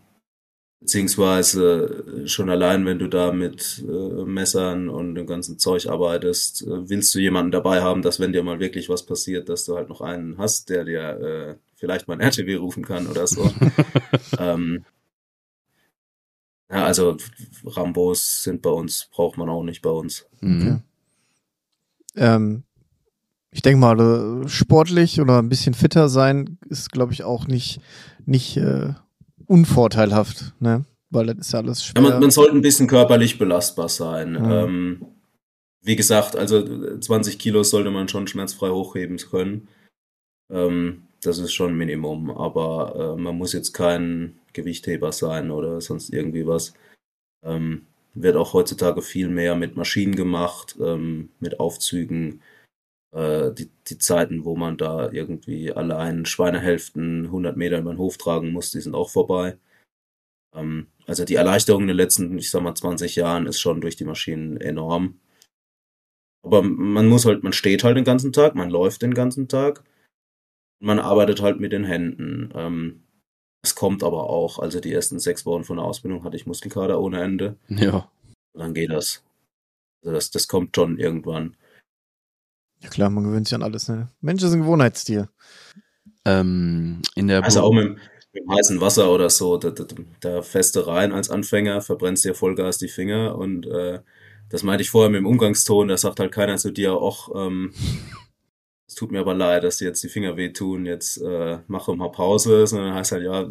[0.83, 6.63] beziehungsweise äh, schon allein, wenn du da mit äh, Messern und dem ganzen Zeug arbeitest,
[6.63, 9.75] äh, willst du jemanden dabei haben, dass wenn dir mal wirklich was passiert, dass du
[9.75, 13.49] halt noch einen hast, der dir äh, vielleicht mal ein RTW rufen kann oder so.
[14.39, 14.85] ähm,
[16.69, 17.17] ja, also
[17.65, 20.25] Rambos sind bei uns, braucht man auch nicht bei uns.
[20.41, 20.81] Mhm.
[22.15, 22.63] Ähm,
[23.53, 23.99] ich denke mal,
[24.43, 27.79] äh, sportlich oder ein bisschen fitter sein ist, glaube ich, auch nicht,
[28.25, 28.93] nicht äh,
[29.45, 30.85] unvorteilhaft, ne?
[31.09, 32.01] Weil das ist ja alles Ja, schwer.
[32.01, 34.31] man, man sollte ein bisschen körperlich belastbar sein.
[34.33, 34.51] Mhm.
[34.51, 35.05] Ähm,
[35.83, 39.67] wie gesagt, also 20 Kilo sollte man schon schmerzfrei hochheben können.
[40.51, 45.79] Ähm, das ist schon ein Minimum, aber äh, man muss jetzt kein Gewichtheber sein oder
[45.81, 46.73] sonst irgendwie was.
[47.45, 47.83] Ähm,
[48.15, 52.41] wird auch heutzutage viel mehr mit Maschinen gemacht, ähm, mit Aufzügen.
[53.13, 58.17] Äh, die, die Zeiten, wo man da irgendwie allein Schweinehälften 100 Meter über den Hof
[58.17, 59.57] tragen muss, die sind auch vorbei.
[60.55, 63.95] Ähm, also die Erleichterung in den letzten, ich sag mal, 20 Jahren ist schon durch
[63.95, 65.19] die Maschinen enorm.
[66.43, 69.83] Aber man muss halt, man steht halt den ganzen Tag, man läuft den ganzen Tag,
[70.79, 72.51] man arbeitet halt mit den Händen.
[72.55, 73.03] Ähm,
[73.63, 76.99] es kommt aber auch, also die ersten sechs Wochen von der Ausbildung hatte ich Muskelkater
[76.99, 77.57] ohne Ende.
[77.69, 78.11] Ja.
[78.53, 79.23] Und dann geht das.
[80.01, 81.55] Also das, das kommt schon irgendwann.
[82.83, 84.09] Ja klar, man gewöhnt sich an alles, ne?
[84.21, 85.29] Mensch ist ein Gewohnheitstier.
[86.25, 87.93] Ähm, in der Also auch mit, dem-
[88.33, 89.85] mit dem heißen Wasser oder so, da, da,
[90.21, 90.41] da
[90.75, 94.01] du rein als Anfänger, verbrennst dir Vollgas die Finger und äh,
[94.49, 97.73] das meinte ich vorher mit dem Umgangston, da sagt halt keiner zu dir, ach, ähm,
[98.87, 102.11] es tut mir aber leid, dass dir jetzt die Finger wehtun, jetzt äh, mache mal
[102.11, 103.47] Pause, sondern heißt halt, ja,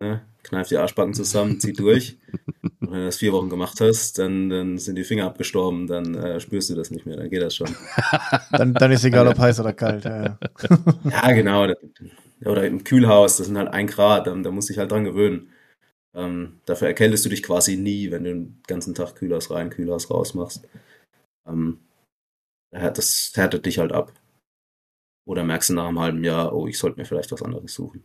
[0.00, 2.18] ne, kneif die Arschbacken zusammen, zieh durch.
[2.82, 6.16] Und wenn du das vier Wochen gemacht hast, dann, dann sind die Finger abgestorben, dann
[6.16, 7.68] äh, spürst du das nicht mehr, dann geht das schon.
[8.50, 10.04] Dann, dann ist egal, ob heiß oder kalt.
[10.04, 10.36] Ja,
[11.04, 11.32] ja.
[11.32, 11.66] Genau.
[12.44, 15.04] Oder im Kühlhaus, das sind halt ein Grad, da, da musst du dich halt dran
[15.04, 15.52] gewöhnen.
[16.14, 20.10] Ähm, dafür erkältest du dich quasi nie, wenn du den ganzen Tag Kühlhaus rein, Kühlhaus
[20.10, 20.68] raus machst.
[21.46, 21.78] Ähm,
[22.72, 24.12] das härtet dich halt ab.
[25.24, 28.04] Oder merkst du nach einem halben Jahr, oh, ich sollte mir vielleicht was anderes suchen.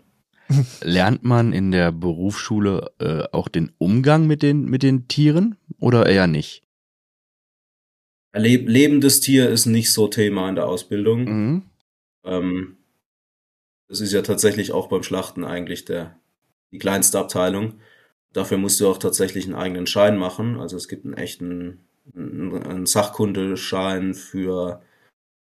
[0.82, 6.06] Lernt man in der Berufsschule äh, auch den Umgang mit den, mit den Tieren oder
[6.06, 6.64] eher nicht?
[8.34, 11.24] Leb lebendes Tier ist nicht so Thema in der Ausbildung.
[11.24, 11.64] Mhm.
[12.24, 12.78] Ähm,
[13.88, 16.20] das ist ja tatsächlich auch beim Schlachten eigentlich der,
[16.72, 17.80] die kleinste Abteilung.
[18.34, 20.60] Dafür musst du auch tatsächlich einen eigenen Schein machen.
[20.60, 24.82] Also es gibt einen echten einen, einen Sachkundeschein für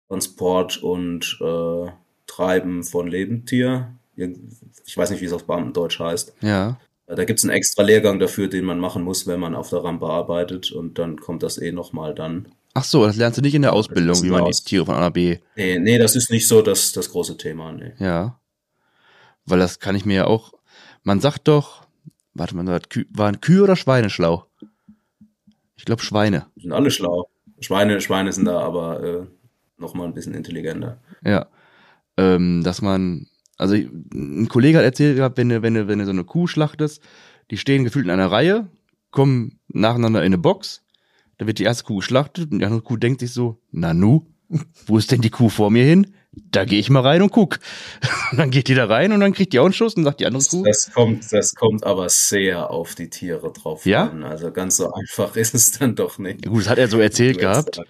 [0.09, 1.91] Transport und äh,
[2.27, 3.98] Treiben von Lebendtier.
[4.87, 6.35] Ich weiß nicht, wie es auf Beamtendeutsch heißt.
[6.41, 6.79] Ja.
[7.07, 9.83] Da gibt es einen extra Lehrgang dafür, den man machen muss, wenn man auf der
[9.83, 12.49] Rampe arbeitet und dann kommt das eh nochmal dann.
[12.75, 15.01] Ach so, das lernst du nicht in der Ausbildung, wie man die Tiere von A
[15.01, 15.39] nach B.
[15.57, 17.93] Nee, nee, das ist nicht so das, das große Thema, nee.
[17.99, 18.39] Ja.
[19.47, 20.53] Weil das kann ich mir ja auch.
[21.03, 21.87] Man sagt doch,
[22.35, 24.45] warte mal, waren Kühe oder Schweine schlau?
[25.77, 26.47] Ich glaube Schweine.
[26.57, 27.31] Sind alle schlau.
[27.61, 29.27] Schweine, Schweine sind da aber äh,
[29.79, 31.01] nochmal ein bisschen intelligenter.
[31.25, 31.47] Ja.
[32.17, 33.29] Ähm, dass man,
[33.59, 36.47] also ein Kollege hat erzählt gehabt, wenn du, wenn du, wenn du so eine Kuh
[36.47, 37.03] schlachtest,
[37.51, 38.69] die stehen gefühlt in einer Reihe,
[39.11, 40.85] kommen nacheinander in eine Box,
[41.39, 44.27] da wird die erste Kuh geschlachtet und die andere Kuh denkt sich so, na nu,
[44.87, 46.15] wo ist denn die Kuh vor mir hin?
[46.33, 47.59] Da gehe ich mal rein und guck.
[48.31, 50.21] Und dann geht die da rein und dann kriegt die auch einen Schuss und sagt
[50.21, 50.65] die andere Kuh.
[50.65, 54.09] Das kommt, das kommt aber sehr auf die Tiere drauf ja?
[54.09, 54.23] an.
[54.23, 56.47] Also ganz so einfach ist es dann doch nicht.
[56.47, 57.81] Gut, das hat er so erzählt gehabt.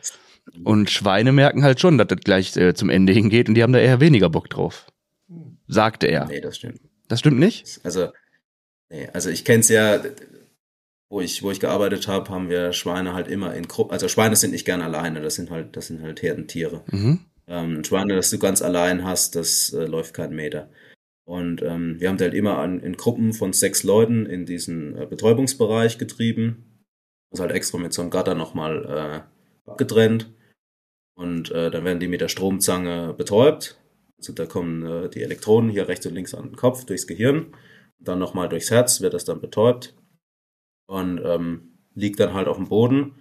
[0.64, 3.72] Und Schweine merken halt schon, dass das gleich äh, zum Ende hingeht und die haben
[3.72, 4.86] da eher weniger Bock drauf.
[5.68, 6.26] Sagte er.
[6.26, 6.80] Nee, das stimmt.
[7.06, 7.80] Das stimmt nicht?
[7.84, 8.08] Also,
[8.90, 10.02] nee, also ich kenne es ja,
[11.10, 13.92] wo ich, wo ich gearbeitet habe, haben wir Schweine halt immer in Gruppen.
[13.92, 16.82] Also Schweine sind nicht gern alleine, das sind halt, das sind halt Herdentiere.
[16.90, 17.20] Mhm.
[17.46, 20.68] Ähm, ein Schweine, das du ganz allein hast, das äh, läuft keinen Meter.
[21.24, 25.06] Und ähm, wir haben halt immer an, in Gruppen von sechs Leuten in diesen äh,
[25.06, 26.84] Betäubungsbereich getrieben.
[27.30, 29.24] Das halt extra mit so einem Gatter nochmal
[29.66, 30.32] äh, abgetrennt.
[31.14, 33.78] Und äh, dann werden die mit der Stromzange betäubt.
[34.18, 37.54] Also da kommen äh, die Elektronen hier rechts und links an den Kopf, durchs Gehirn.
[38.00, 39.94] Dann nochmal durchs Herz wird das dann betäubt
[40.86, 43.16] und ähm, liegt dann halt auf dem Boden,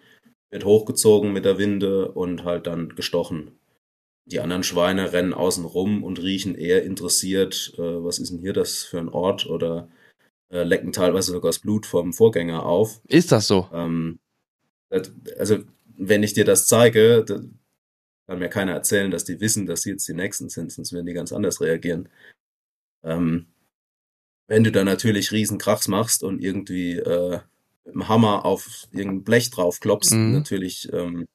[0.50, 3.60] wird hochgezogen mit der Winde und halt dann gestochen.
[4.26, 8.54] Die anderen Schweine rennen außen rum und riechen eher interessiert, äh, was ist denn hier
[8.54, 9.90] das für ein Ort oder
[10.50, 13.02] äh, lecken teilweise sogar das Blut vom Vorgänger auf.
[13.08, 13.68] Ist das so?
[13.74, 14.20] Ähm,
[15.38, 15.60] also,
[15.98, 17.26] wenn ich dir das zeige,
[18.28, 21.06] kann mir keiner erzählen, dass die wissen, dass sie jetzt die Nächsten sind, sonst würden
[21.06, 22.10] die ganz anders reagieren.
[23.04, 23.48] Ähm,
[24.48, 27.40] wenn du da natürlich riesen Krachs machst und irgendwie äh,
[27.86, 30.34] mit dem Hammer auf irgendein Blech drauf klopfst, Mhm.
[30.34, 31.26] natürlich ähm,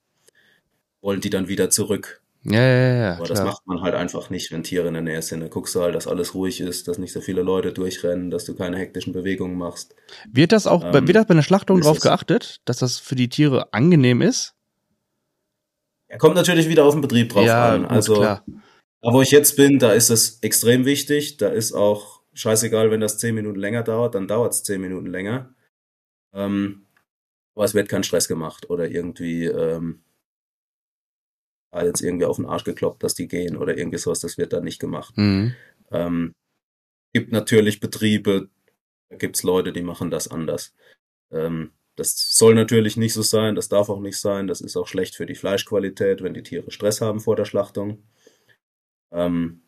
[1.01, 2.21] wollen die dann wieder zurück.
[2.45, 3.15] Ja, ja, ja.
[3.17, 3.53] Aber das klar.
[3.53, 5.41] macht man halt einfach nicht, wenn Tiere in der Nähe sind.
[5.41, 8.45] Da guckst du halt, dass alles ruhig ist, dass nicht so viele Leute durchrennen, dass
[8.47, 9.95] du keine hektischen Bewegungen machst.
[10.31, 12.99] Wird das auch, bei- Ähm, wird das bei einer Schlachtung drauf es- geachtet, dass das
[12.99, 14.55] für die Tiere angenehm ist?
[16.13, 17.87] Er kommt natürlich wieder auf den Betrieb drauf ja, an.
[17.87, 18.45] Also klar.
[19.01, 21.39] da, wo ich jetzt bin, da ist es extrem wichtig.
[21.39, 25.07] Da ist auch scheißegal, wenn das zehn Minuten länger dauert, dann dauert es zehn Minuten
[25.07, 25.55] länger.
[26.35, 26.87] Ähm,
[27.55, 30.03] aber es wird kein Stress gemacht oder irgendwie ähm,
[31.73, 34.21] da jetzt irgendwie auf den Arsch gekloppt, dass die gehen oder irgendwie sowas.
[34.21, 35.17] Das wird dann nicht gemacht.
[35.17, 35.55] Mhm.
[35.91, 36.35] Ähm,
[37.15, 38.51] gibt natürlich Betriebe,
[39.09, 40.75] da gibt's Leute, die machen das anders.
[41.31, 44.47] Ähm, das soll natürlich nicht so sein, das darf auch nicht sein.
[44.47, 48.03] Das ist auch schlecht für die Fleischqualität, wenn die Tiere Stress haben vor der Schlachtung.
[49.11, 49.63] Ähm,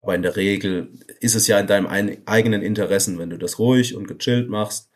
[0.00, 3.58] aber in der Regel ist es ja in deinem ein, eigenen Interessen, wenn du das
[3.58, 4.90] ruhig und gechillt machst,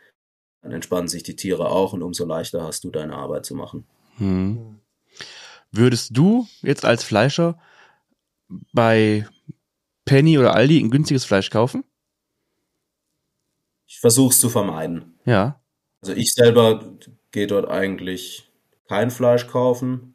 [0.63, 3.87] dann entspannen sich die Tiere auch und umso leichter hast du deine Arbeit zu machen.
[4.19, 4.81] Mhm.
[5.73, 7.59] Würdest du jetzt als Fleischer
[8.73, 9.27] bei
[10.05, 11.85] Penny oder Aldi ein günstiges Fleisch kaufen?
[13.87, 15.19] Ich versuche es zu vermeiden.
[15.25, 15.60] Ja.
[16.03, 16.95] Also ich selber
[17.31, 18.51] gehe dort eigentlich
[18.89, 20.15] kein Fleisch kaufen.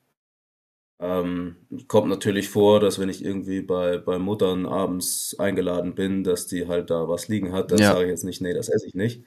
[0.99, 1.57] Ähm,
[1.87, 6.67] kommt natürlich vor, dass wenn ich irgendwie bei, bei Muttern abends eingeladen bin, dass die
[6.67, 7.91] halt da was liegen hat, dann Ja.
[7.93, 9.23] sage ich jetzt nicht, nee, das esse ich nicht.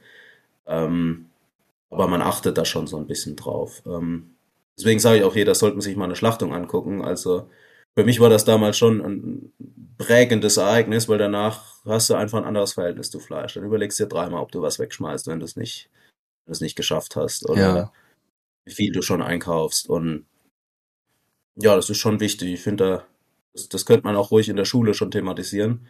[0.67, 1.27] Ähm,
[1.91, 3.83] aber man achtet da schon so ein bisschen drauf.
[3.87, 4.37] Ähm,
[4.79, 7.03] deswegen sage ich auch, jeder sollte sich mal eine Schlachtung angucken.
[7.03, 7.49] Also
[7.97, 9.53] für mich war das damals schon ein
[9.99, 13.55] prägendes Ereignis, weil danach hast du einfach ein anderes Verhältnis zu Fleisch.
[13.55, 15.91] Dann überlegst du dir dreimal, ob du was wegschmeißt, wenn du es nicht,
[16.49, 17.93] du es nicht geschafft hast oder Ja.
[18.65, 19.89] wie viel du schon einkaufst.
[19.89, 20.25] Und
[21.57, 22.53] ja, das ist schon wichtig.
[22.53, 23.05] Ich finde, da-
[23.53, 25.87] das, das könnte man auch ruhig in der Schule schon thematisieren.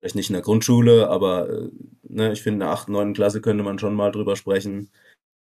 [0.00, 1.68] Vielleicht nicht in der Grundschule, aber äh,
[2.08, 3.14] ne, ich finde, in der 8., 9.
[3.14, 4.90] Klasse könnte man schon mal drüber sprechen,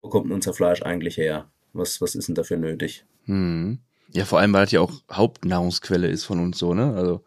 [0.02, 1.50] wo kommt unser Fleisch eigentlich her?
[1.74, 3.06] Was, was ist denn dafür nötig?
[3.26, 3.80] Mhm.
[4.12, 6.94] Ja, vor allem, weil das ja auch Hauptnahrungsquelle ist von uns so, ne?
[6.94, 7.24] Also,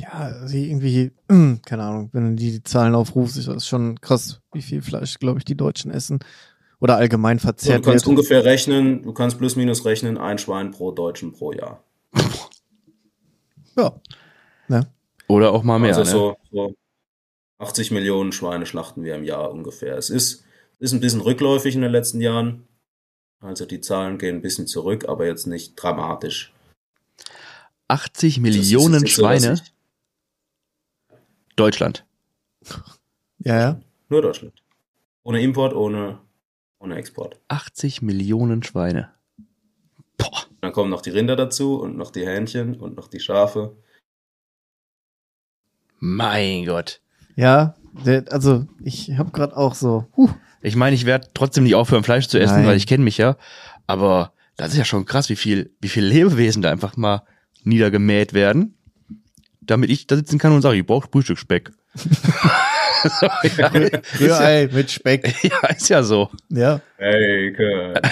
[0.00, 1.12] Ja, also irgendwie,
[1.64, 5.18] keine Ahnung, wenn du die, die Zahlen aufrufst, ist das schon krass, wie viel Fleisch,
[5.18, 6.18] glaube ich, die Deutschen essen.
[6.80, 8.10] Oder allgemein So, du verzehrt kannst wird.
[8.10, 11.82] ungefähr rechnen, du kannst plus minus rechnen, ein Schwein pro Deutschen pro Jahr.
[13.76, 14.00] Ja.
[14.68, 14.86] Ne?
[15.28, 16.10] oder auch mal mehr, also ne?
[16.10, 16.74] so, so
[17.58, 19.96] 80 Millionen Schweine schlachten wir im Jahr ungefähr.
[19.96, 20.44] Es ist,
[20.78, 22.66] ist ein bisschen rückläufig in den letzten Jahren.
[23.40, 26.52] Also die Zahlen gehen ein bisschen zurück, aber jetzt nicht dramatisch.
[27.88, 29.54] 80 Millionen so, Schweine?
[29.54, 29.73] ich-
[31.56, 32.04] Deutschland.
[33.38, 33.80] Ja, ja.
[34.08, 34.54] Nur Deutschland.
[35.22, 36.18] Ohne Import, ohne,
[36.78, 37.40] ohne Export.
[37.48, 39.10] 80 Millionen Schweine.
[40.16, 40.44] Boah.
[40.60, 43.76] Dann kommen noch die Rinder dazu und noch die Hähnchen und noch die Schafe.
[45.98, 47.00] Mein Gott.
[47.36, 47.74] Ja,
[48.04, 50.30] der, also ich habe gerade auch so, huh,
[50.62, 52.66] Ich meine, ich werde trotzdem nicht aufhören, Fleisch zu essen, Nein.
[52.66, 53.36] weil ich kenne mich ja.
[53.86, 57.22] Aber das ist ja schon krass, wie viel, wie viel Lebewesen da einfach mal
[57.64, 58.76] niedergemäht werden,
[59.66, 61.70] damit ich da sitzen kann und sage, ich brauche Frühstücksspeck.
[63.20, 63.26] so,
[64.26, 65.34] ja, ja, mit Speck.
[65.44, 66.30] ja, ist ja so.
[66.48, 67.94] Ja, Bacon.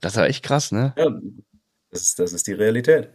[0.00, 0.94] Das ist ja echt krass, ne?
[0.96, 1.10] Ja,
[1.90, 3.08] das ist, das ist die Realität.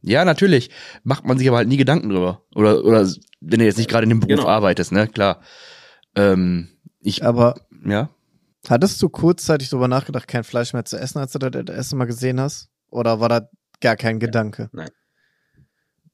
[0.00, 0.70] Ja, natürlich.
[1.04, 2.42] Macht man sich aber halt nie Gedanken drüber.
[2.54, 3.08] Oder, oder
[3.40, 4.48] wenn du jetzt nicht gerade in dem Beruf Genau.
[4.48, 5.06] arbeitest, ne?
[5.06, 5.42] Klar.
[6.16, 6.70] Ähm,
[7.00, 8.10] ich, aber ja.
[8.68, 11.96] hattest du kurzzeitig drüber nachgedacht, kein Fleisch mehr zu essen, als du das das erste
[11.96, 12.68] Mal gesehen hast?
[12.90, 13.48] Oder war da
[13.82, 14.70] gar kein Gedanke?
[14.72, 14.90] Nein.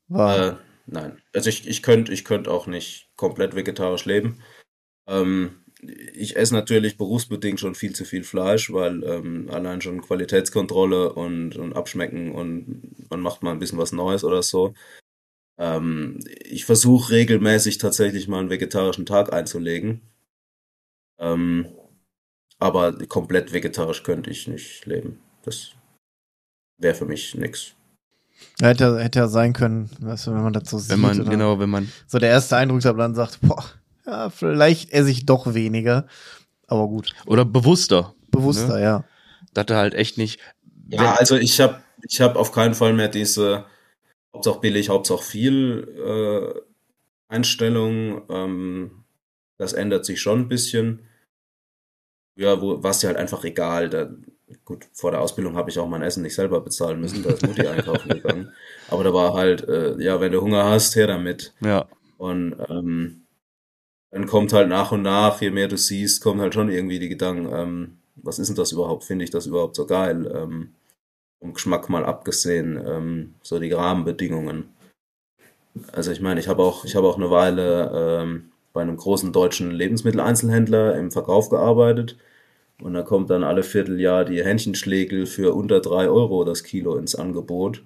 [0.08, 0.56] War, Äh,
[0.86, 1.22] nein.
[1.32, 4.42] Also ich, ich könnte ich könnt auch nicht komplett vegetarisch leben.
[5.06, 11.12] Ähm, ich esse natürlich berufsbedingt schon viel zu viel Fleisch, weil ähm, allein schon Qualitätskontrolle
[11.12, 14.74] und, und Abschmecken und man macht mal ein bisschen was Neues oder so.
[15.58, 20.02] Ähm, ich versuche regelmäßig tatsächlich mal einen vegetarischen Tag einzulegen.
[21.18, 21.66] Ähm,
[22.58, 25.20] aber komplett vegetarisch könnte ich nicht leben.
[25.42, 25.72] Das
[26.78, 27.74] wäre für mich nix.
[28.60, 30.90] hätte, hätte ja sein können, weißt du, wenn man das so sieht.
[30.90, 33.64] Wenn man, genau, wenn man, So der erste Eindruck, aber dann sagt, boah,
[34.06, 36.06] ja, vielleicht esse ich doch weniger.
[36.66, 38.14] Aber gut, oder bewusster.
[38.30, 39.04] bewusster, ja.
[39.54, 40.40] dass er halt echt nicht.
[40.90, 43.66] Ja, also ich habe ich hab auf keinen Fall mehr diese
[44.34, 46.60] Hauptsache billig, Hauptsache viel äh,
[47.28, 48.22] Einstellung.
[48.28, 49.04] Ähm,
[49.56, 51.02] das ändert sich schon ein bisschen.
[52.36, 53.88] Ja, wo war es dir halt einfach egal.
[53.88, 54.08] Da,
[54.64, 57.46] gut, vor der Ausbildung habe ich auch mein Essen nicht selber bezahlen müssen, da ist
[57.46, 58.52] Mutti einkaufen gegangen.
[58.88, 61.54] Aber da war halt, äh, ja, wenn du Hunger hast, her damit.
[61.60, 61.86] Ja,
[62.16, 63.24] Und ähm,
[64.10, 67.08] dann kommt halt nach und nach, je mehr du siehst, kommen halt schon irgendwie die
[67.08, 69.04] Gedanken, ähm, was ist denn das überhaupt?
[69.04, 70.30] Finde ich das überhaupt so geil?
[70.34, 70.74] Ähm,
[71.40, 74.70] vom Geschmack mal abgesehen, ähm, so die Rahmenbedingungen.
[75.92, 79.32] Also ich meine, ich habe auch, ich habe auch eine Weile ähm, bei einem großen
[79.32, 82.16] deutschen Lebensmitteleinzelhändler im Verkauf gearbeitet.
[82.80, 87.14] Und da kommt dann alle Vierteljahr die Hähnchenschlägel für unter drei Euro das Kilo ins
[87.14, 87.82] Angebot.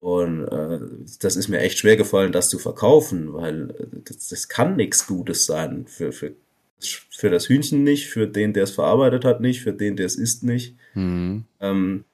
[0.00, 0.80] Und äh,
[1.20, 5.06] das ist mir echt schwer gefallen, das zu verkaufen, weil äh, das, das kann nichts
[5.06, 5.86] Gutes sein.
[5.86, 6.32] Für, für,
[6.78, 10.16] für das Hühnchen nicht, für den, der es verarbeitet hat, nicht, für den, der es
[10.16, 10.76] isst, nicht.
[10.94, 11.44] mhm.
[11.60, 12.04] Ähm,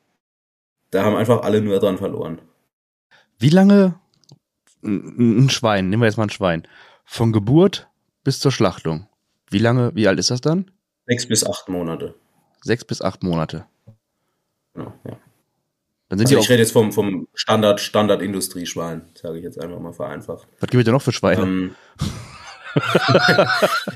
[0.91, 2.39] da haben einfach alle nur dran verloren.
[3.41, 3.97] Wie lange
[4.85, 6.69] ein ein Schwein, nehmen wir jetzt mal ein Schwein,
[7.05, 7.89] von Geburt
[8.23, 9.09] bis zur Schlachtung.
[9.51, 10.71] Wie lange, wie alt ist das dann?
[11.07, 12.15] Sechs bis acht Monate.
[12.63, 13.67] Sechs bis acht Monate.
[14.75, 15.19] Genau, ja.
[16.09, 19.81] Dann sind Also die ich rede jetzt vom, vom Standard, Standard-Industrieschwein, sage ich jetzt einfach
[19.81, 20.47] mal vereinfacht.
[20.61, 21.43] Was gibt es denn noch für Schweine?
[21.43, 21.75] Ähm,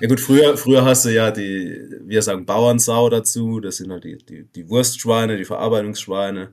[0.01, 4.05] ja gut, früher, früher hast du ja die, wir sagen Bauernsau dazu, das sind halt
[4.05, 6.53] die, die, die Wurstschweine, die Verarbeitungsschweine,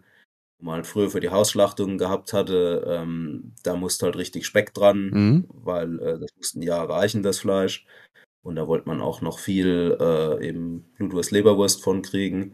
[0.59, 4.73] wo man halt früher für die Hausschlachtungen gehabt hatte, ähm, da musste halt richtig Speck
[4.73, 5.45] dran, Mhm.
[5.49, 7.85] weil äh, das musste ein Jahr reichen, das Fleisch.
[8.45, 12.53] Und da wollte man auch noch viel äh, eben Blutwurst, Leberwurst von kriegen.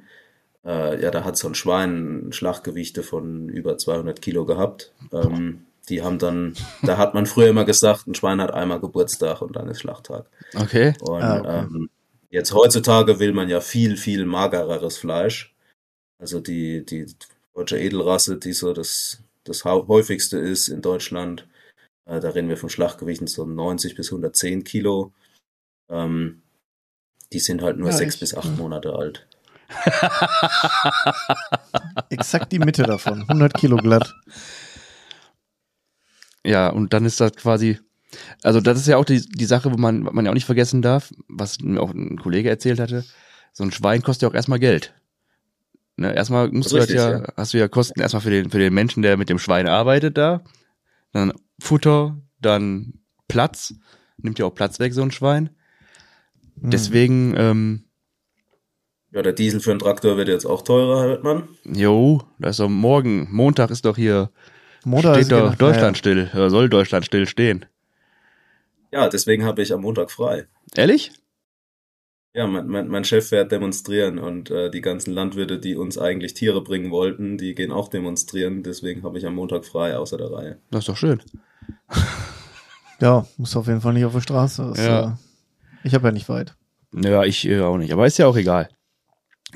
[0.63, 4.93] Äh, ja, da hat so ein Schwein Schlachtgewichte von über 200 Kilo gehabt.
[5.11, 9.41] Ähm, die haben dann, da hat man früher immer gesagt, ein Schwein hat einmal Geburtstag
[9.41, 10.27] und dann ist Schlachttag.
[10.55, 10.93] Okay.
[11.01, 11.59] Und Ah, okay.
[11.75, 11.89] ähm,
[12.29, 15.53] jetzt heutzutage will man ja viel, viel magereres Fleisch.
[16.19, 17.05] Also die, die
[17.53, 21.49] deutsche Edelrasse, die so das, das häufigste ist in Deutschland,
[22.05, 25.11] äh, da reden wir von Schlachtgewichten so 90 bis 110 Kilo.
[25.91, 26.41] Ähm,
[27.33, 29.27] die sind halt nur Ja, sechs ich- bis acht Monate alt.
[32.09, 33.23] Exakt die Mitte davon.
[33.27, 34.13] 100 Kilo glatt.
[36.45, 37.79] Ja, und dann ist das quasi,
[38.43, 40.45] also das ist ja auch die, die Sache, wo man, was man ja auch nicht
[40.45, 43.05] vergessen darf, was mir auch ein Kollege erzählt hatte,
[43.53, 44.93] so ein Schwein kostet ja auch erstmal Geld.
[45.97, 48.31] Ne, erstmal musst du Das das ist ja, richtig, hast du ja Kosten erstmal für
[48.31, 50.41] den, für den Menschen, der mit dem Schwein arbeitet da,
[51.11, 52.93] dann Futter, dann
[53.27, 53.73] Platz,
[54.17, 55.51] nimmt ja auch Platz weg, so ein Schwein.
[56.59, 56.69] Hm.
[56.71, 57.83] Deswegen, ähm,
[59.11, 61.47] Ja, der Diesel für einen Traktor wird jetzt auch teurer, hört man.
[61.65, 64.31] jo, doch morgen, Montag ist doch hier,
[64.85, 67.65] Motor steht ist doch genau- Deutschland still, oder soll Deutschland still stehen.
[68.91, 70.47] Ja, deswegen habe ich am Montag frei.
[70.75, 71.11] Ehrlich?
[72.33, 76.33] Ja, mein, mein, mein Chef fährt demonstrieren und äh, die ganzen Landwirte, die uns eigentlich
[76.33, 78.63] Tiere bringen wollten, die gehen auch demonstrieren.
[78.63, 80.57] Deswegen habe ich am Montag frei außer der Reihe.
[80.71, 81.21] Das ist doch schön.
[83.01, 84.63] Ja, muss auf jeden Fall nicht auf der Straße.
[84.75, 85.09] Das, Ja.
[85.09, 85.13] äh,
[85.83, 86.55] ich habe ja nicht weit.
[86.93, 88.69] Ja, ich äh, auch nicht, aber ist ja auch egal.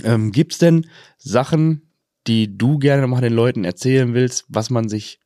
[0.04, 1.90] Ähm, gibt's denn Sachen,
[2.28, 5.20] die du gerne mal den Leuten erzählen willst, was man sich,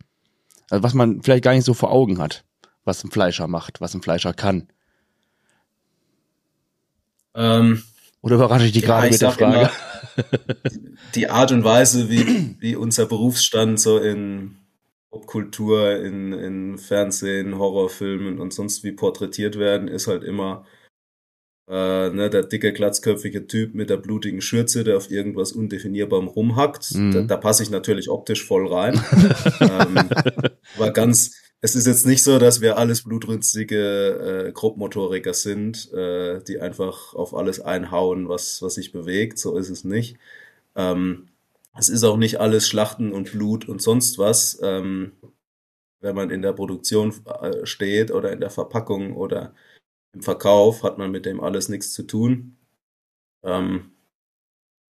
[0.70, 2.44] also was man vielleicht gar nicht so vor Augen hat,
[2.84, 4.68] was ein Fleischer macht, was ein Fleischer kann?
[7.36, 7.84] Ähm,
[8.22, 9.56] Oder überrasche ich dich Ja, gerade ich mit der Frage?
[9.56, 9.72] immer,
[11.16, 14.58] die Art und Weise, wie, wie unser Berufsstand so in
[15.10, 20.66] Popkultur, in, in Fernsehen, Horrorfilmen und sonst wie porträtiert werden, ist halt immer
[21.70, 26.96] äh, ne, der dicke, glatzköpfige Typ mit der blutigen Schürze, der auf irgendwas Undefinierbarem rumhackt.
[26.96, 27.12] Mhm.
[27.12, 28.96] Da, da passe ich natürlich optisch voll rein.
[29.62, 30.10] ähm,
[30.76, 36.42] aber ganz, es ist jetzt nicht so, dass wir alles blutrünstige äh, Grobmotoriker sind, äh,
[36.44, 39.38] die einfach auf alles einhauen, was, was sich bewegt.
[39.38, 40.18] So ist es nicht.
[40.76, 41.28] Ähm,
[41.78, 44.60] es ist auch nicht alles Schlachten und Blut und sonst was.
[44.64, 45.12] Ähm,
[46.02, 49.54] wenn man in der Produktion äh, steht oder in der Verpackung oder
[50.14, 52.58] im Verkauf, hat man mit dem alles nichts zu tun.
[53.44, 53.92] Ähm,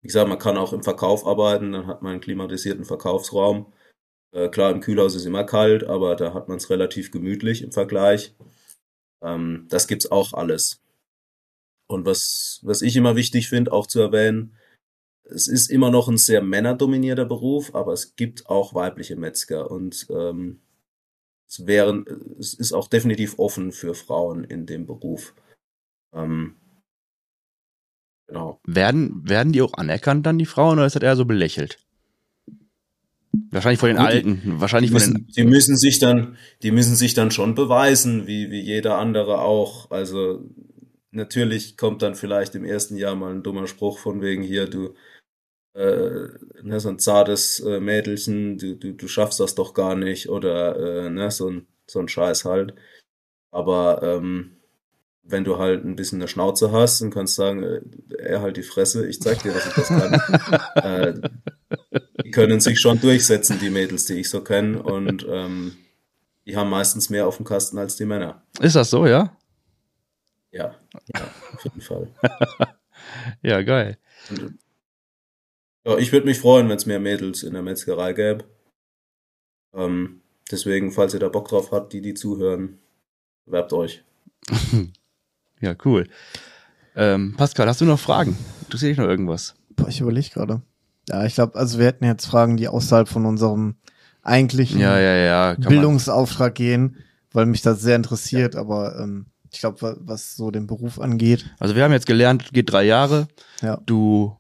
[0.03, 3.73] wie gesagt, man kann auch im Verkauf arbeiten, dann hat man einen klimatisierten Verkaufsraum.
[4.33, 7.73] Äh, klar, im Kühlhaus ist immer kalt, aber da hat man es relativ gemütlich im
[7.73, 8.35] Vergleich.
[9.23, 10.83] Ähm, das gibt's auch alles.
[11.87, 14.57] Und was, was ich immer wichtig finde, auch zu erwähnen,
[15.25, 20.07] es ist immer noch ein sehr männerdominierter Beruf, aber es gibt auch weibliche Metzger und
[20.11, 20.61] ähm,
[21.55, 22.05] es wären,
[22.39, 25.35] es ist auch definitiv offen für Frauen in dem Beruf.
[26.13, 26.57] Ähm,
[28.27, 28.61] genau.
[28.67, 31.79] Werden, werden die auch anerkannt dann, die Frauen, oder ist das eher so belächelt?
[33.51, 36.71] Wahrscheinlich von den Gut, Alten, wahrscheinlich Die von müssen, den, die müssen sich dann, die
[36.71, 39.91] müssen sich dann schon beweisen, wie, wie jeder andere auch.
[39.91, 40.45] Also
[41.11, 44.95] natürlich kommt dann vielleicht im ersten Jahr mal ein dummer Spruch von wegen hier, du,
[45.75, 46.29] äh,
[46.62, 50.77] ne, so ein zartes äh, Mädelchen, du, du, du schaffst das doch gar nicht oder
[51.07, 52.75] äh, ne, so ein, so ein Scheiß halt.
[53.51, 54.57] Aber ähm,
[55.22, 57.81] wenn du halt ein bisschen eine Schnauze hast und kannst sagen, äh,
[58.18, 60.20] er halt die Fresse, ich zeig dir, dass ich das kann.
[60.77, 61.29] äh,
[62.25, 64.83] die können sich schon durchsetzen, die Mädels, die ich so kenne.
[64.83, 65.77] Und ähm,
[66.47, 68.43] die haben meistens mehr auf dem Kasten als die Männer.
[68.61, 69.37] ist das so, ja?
[70.53, 70.75] Ja,
[71.14, 72.09] ja auf jeden Fall.
[73.43, 73.99] Ja, geil.
[74.31, 74.59] Und,
[75.87, 78.45] ja, ich würde mich freuen, wenn es mehr Mädels in der Metzgerei gäbe.
[79.74, 80.20] Ähm,
[80.51, 82.78] deswegen, falls ihr da Bock drauf habt, die, die zuhören,
[83.47, 84.03] werbt euch.
[85.61, 86.09] Ja, cool.
[86.95, 88.37] Ähm, Pascal, hast du noch Fragen?
[88.64, 89.55] Interessiert dich noch irgendwas?
[89.76, 90.61] Boah, ich überlege gerade.
[91.09, 93.76] Ja, ich glaube, also wir hätten jetzt Fragen, die außerhalb von unserem
[94.22, 95.55] eigentlichen Ja, ja, ja.
[95.55, 96.99] Bildungsauftrag gehen,
[97.32, 101.45] weil mich das sehr interessiert, aber ähm, ich glaube, wa- was so den Beruf angeht,
[101.47, 101.57] Man.
[101.61, 103.26] Also wir haben jetzt gelernt, geht drei Jahre.
[103.62, 104.37] ja, Du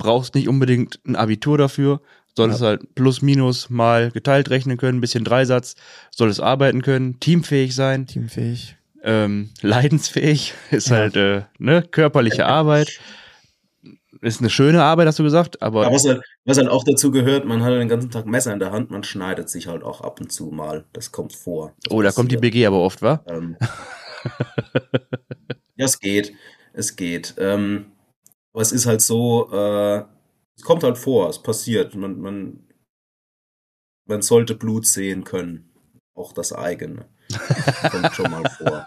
[0.00, 2.00] brauchst nicht unbedingt ein Abitur dafür,
[2.36, 5.76] solltest halt plus minus mal geteilt rechnen können, ein bisschen Dreisatz,
[6.10, 8.76] solltest arbeiten können, teamfähig sein, teamfähig.
[9.04, 10.96] ähm, leidensfähig, ist Ja.
[10.96, 12.98] halt äh, ne, körperliche Arbeit.
[14.22, 17.10] Ist eine schöne Arbeit, hast du gesagt, aber Aber was halt, was halt auch dazu
[17.10, 20.02] gehört, man hat den ganzen Tag Messer in der Hand, man schneidet sich halt auch
[20.02, 20.84] ab und zu mal.
[20.92, 21.72] Das kommt vor.
[21.84, 22.36] Das oh, da kommt die.
[22.36, 23.24] BG aber oft, wa?
[23.26, 23.56] Ähm,
[25.76, 26.32] ja, es geht.
[26.72, 27.34] Es geht.
[27.38, 27.86] Ähm,
[28.52, 30.04] aber es ist halt so, äh,
[30.56, 31.94] es kommt halt vor, es passiert.
[31.94, 32.68] Man, man,
[34.06, 35.72] man sollte Blut sehen können.
[36.14, 37.08] Auch das eigene.
[37.90, 38.84] kommt schon mal vor.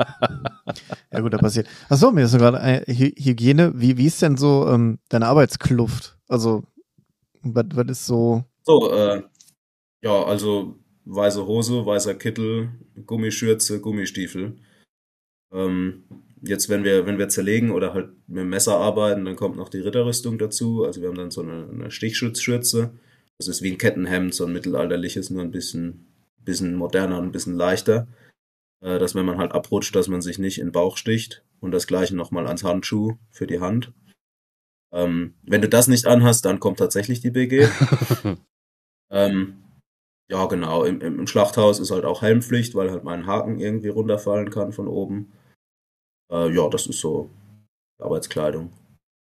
[1.12, 1.68] Ja gut, da passiert.
[1.90, 3.72] Achso, mir ist gerade äh, Hy- Hygiene.
[3.76, 6.18] Wie, wie ist denn so ähm, deine Arbeitskluft?
[6.28, 6.64] Also,
[7.42, 8.44] was, was ist so?
[8.64, 9.24] So, äh,
[10.04, 12.72] ja, also weiße Hose, weißer Kittel,
[13.06, 14.58] Gummischürze, Gummistiefel.
[15.54, 16.04] Ähm,
[16.44, 19.70] jetzt, wenn wir, wenn wir zerlegen oder halt mit dem Messer arbeiten, dann kommt noch
[19.70, 20.84] die Ritterrüstung dazu.
[20.84, 22.94] Also wir haben dann so eine, eine Stichschutzschürze.
[23.38, 26.08] Das ist wie ein Kettenhemd, so ein mittelalterliches, nur ein bisschen,
[26.40, 28.08] bisschen moderner und ein bisschen leichter.
[28.82, 31.44] Äh, dass wenn man halt abrutscht, dass man sich nicht in den Bauch sticht.
[31.60, 33.94] Und das gleiche nochmal ans Handschuh für die Hand.
[34.92, 37.68] Ähm, wenn du das nicht anhast, dann kommt tatsächlich die BG.
[39.14, 39.64] Ähm,
[40.28, 40.84] ja, genau.
[40.84, 44.74] Im, im, Im Schlachthaus ist halt auch Helmpflicht, weil halt mein Haken irgendwie runterfallen kann
[44.74, 45.32] von oben.
[46.34, 47.30] Äh, ja, das ist so
[48.00, 48.72] Arbeitskleidung.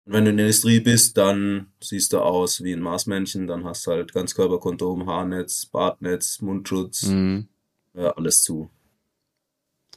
[0.06, 3.64] Und wenn du in der Industrie bist, dann siehst du aus wie ein Marsmännchen, dann
[3.64, 7.48] hast du halt Ganzkörperkondom, Haarnetz, Bartnetz, Mundschutz, Mhm.
[7.96, 8.70] äh, alles zu.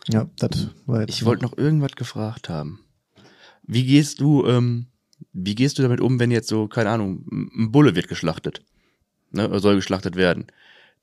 [0.09, 1.11] Ja, das war jetzt.
[1.11, 2.85] Ich wollte noch irgendwas gefragt haben.
[3.63, 4.87] Wie gehst du, ähm,
[5.33, 8.65] wie gehst du damit um, wenn jetzt so, keine Ahnung, ein Bulle wird geschlachtet?
[9.31, 10.47] Ne, oder soll geschlachtet werden?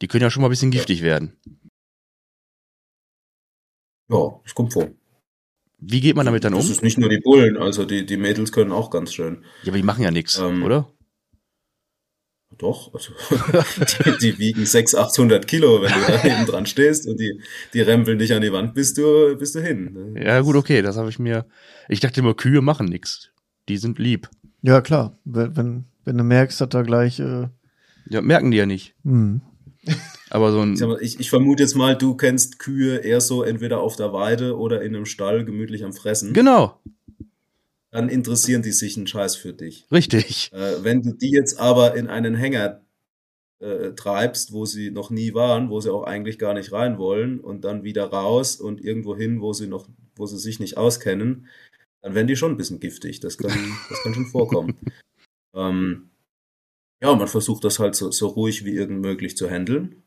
[0.02, 0.78] Die können ja schon mal ein bisschen Ja.
[0.78, 1.34] giftig werden.
[4.10, 4.89] Ja, das kommt vor.
[5.82, 6.59] Wie geht man damit dann um?
[6.59, 9.43] Das ist nicht nur die Bullen, also die, die Mädels können auch ganz schön.
[9.63, 10.91] Ja, aber die machen ja nichts, Ähm, oder?
[12.57, 13.13] Doch, also
[14.05, 17.39] die, die wiegen 600, 800 Kilo, wenn du da hinten dran stehst und die,
[17.73, 20.15] die rempeln dich an die Wand, bist du, bist du hin.
[20.21, 21.45] Ja, gut, okay, das habe ich mir.
[21.88, 23.30] Ich dachte immer, Kühe machen nichts.
[23.69, 24.30] Die sind lieb.
[24.61, 25.17] Ja, klar.
[25.23, 27.19] Wenn, wenn, du merkst, dass da gleich.
[27.19, 27.47] Äh,
[28.09, 28.95] Ja, merken die ja nicht.
[29.03, 29.41] hm.
[30.30, 30.77] Aber so ein.
[31.01, 34.82] Ich, ich vermute jetzt mal, du kennst Kühe eher so entweder auf der Weide oder
[34.82, 36.34] in einem Stall gemütlich am Fressen.
[36.34, 36.80] Genau,
[37.91, 39.88] Dann interessieren die sich einen Scheiß für dich.
[39.91, 40.51] richtig.
[40.53, 42.82] Äh, wenn du die jetzt aber in einen Hänger
[43.59, 47.39] äh, treibst, wo sie noch nie waren, wo sie auch eigentlich gar nicht rein wollen
[47.39, 51.47] und dann wieder raus und irgendwo hin, wo sie noch, wo sie sich nicht auskennen,
[52.01, 53.19] dann werden die schon ein bisschen giftig.
[53.19, 53.51] Das kann,
[53.89, 54.77] das kann schon vorkommen.
[55.55, 56.09] ähm,
[57.02, 60.04] ja, man versucht das halt so, so ruhig wie irgend möglich zu handeln.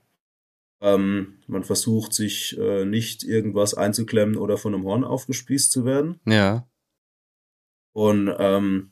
[0.81, 6.21] Ähm, man versucht sich äh, nicht irgendwas einzuklemmen oder von einem Horn aufgespießt zu werden.
[6.27, 6.67] Ja.
[7.93, 8.91] Und ähm,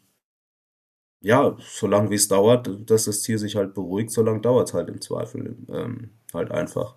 [1.20, 4.88] ja, solange wie es dauert, dass das Tier sich halt beruhigt, solange dauert es halt
[4.88, 6.96] im Zweifel ähm, halt einfach.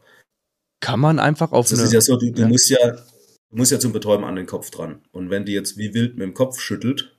[0.79, 1.87] Kann man einfach auf Das eine.
[1.87, 2.47] ist ja so, du, du ja.
[2.47, 5.01] musst ja, du musst ja zum Betäuben an den Kopf dran.
[5.11, 7.17] Und wenn die jetzt wie wild mit dem Kopf schüttelt,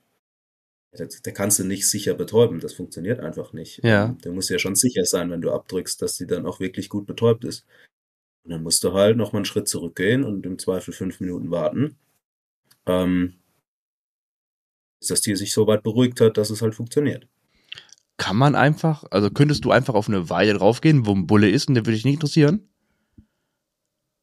[0.97, 2.61] da, da kannst du nicht sicher betäuben.
[2.61, 3.83] Das funktioniert einfach nicht.
[3.85, 4.07] Ja.
[4.07, 6.61] Ähm, Da musst du ja schon sicher sein, wenn du abdrückst, dass die dann auch
[6.61, 7.65] wirklich gut betäubt ist.
[8.45, 11.51] Und dann musst du halt noch mal einen Schritt zurückgehen und im Zweifel fünf Minuten
[11.51, 11.97] warten.
[12.87, 13.35] Ähm,
[15.01, 17.27] bis das Tier sich so weit beruhigt hat, dass es halt funktioniert.
[18.17, 21.69] Kann man einfach, also könntest du einfach auf eine Weide draufgehen, wo ein Bulle ist
[21.69, 22.69] und der würde dich nicht interessieren?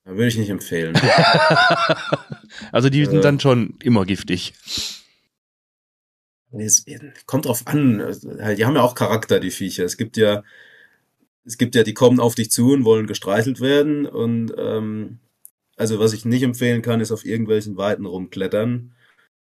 [0.06, 0.96] Da würde ich nicht empfehlen.
[2.72, 3.22] also die sind Äh.
[3.22, 4.54] dann schon immer giftig.
[6.58, 6.86] Es
[7.26, 8.02] kommt drauf an.
[8.02, 9.86] Halt, Die haben ja auch Charakter, die Viecher.
[9.86, 10.44] Es gibt ja,
[11.46, 14.06] es gibt ja, die kommen auf dich zu und wollen gestreichelt werden.
[14.06, 15.20] Und ähm,
[15.78, 18.94] also was ich nicht empfehlen kann, ist auf irgendwelchen Weiten rumklettern.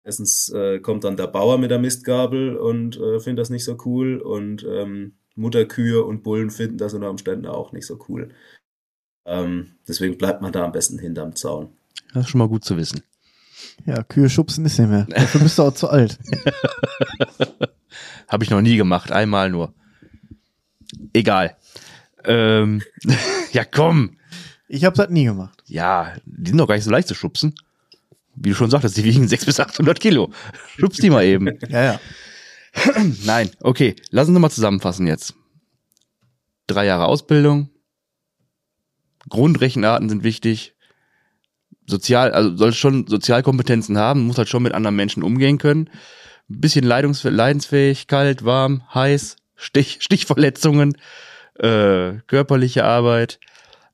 [0.05, 3.77] Erstens äh, kommt dann der Bauer mit der Mistgabel und äh, findet das nicht so
[3.85, 4.19] cool.
[4.19, 8.31] Und ähm, Mutterkühe und Bullen finden das unter Umständen auch nicht so cool.
[9.27, 11.77] Ähm, deswegen bleibt man da am besten hinterm Zaun.
[12.13, 13.03] Das ist schon mal gut zu wissen.
[13.87, 15.07] Ja, Kühe schubsen ist nicht mehr.
[15.09, 16.19] Dafür bist du auch zu alt.
[18.29, 19.73] Habe ich noch nie gemacht, einmal nur.
[21.13, 21.57] Egal.
[22.25, 22.83] Ähm,
[23.53, 24.17] ja, komm.
[24.69, 25.63] Ich habe das nie gemacht.
[25.67, 27.55] Ja, die sind doch gar nicht so leicht zu schubsen.
[28.35, 30.31] Wie du schon sagtest, die wiegen 600 bis 800 Kilo.
[30.77, 31.59] Schubs die mal eben.
[31.69, 32.01] Ja, ja.
[33.25, 35.35] Nein, okay, lass uns nochmal zusammenfassen jetzt.
[36.67, 37.71] Drei Jahre Ausbildung,
[39.29, 40.75] Grundrechenarten sind wichtig,
[41.89, 45.91] sozial, also soll schon Sozialkompetenzen haben, muss halt schon mit anderen Menschen umgehen können,
[46.51, 50.97] ein bisschen Leidungs leidensfähig, kalt, warm, heiß, Stich, Stichverletzungen,
[51.59, 53.41] äh, körperliche Arbeit,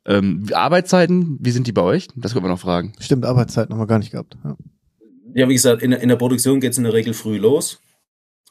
[0.07, 2.09] ähm, Arbeitszeiten, wie sind die bei euch?
[2.17, 2.93] Das können wir noch fragen.
[3.01, 4.37] Stimmt, Arbeitszeit haben wir gar nicht gehabt.
[4.45, 4.57] Ja.
[5.37, 7.81] Ja, wie gesagt, in, der- in der Produktion geht es in der Regel früh los.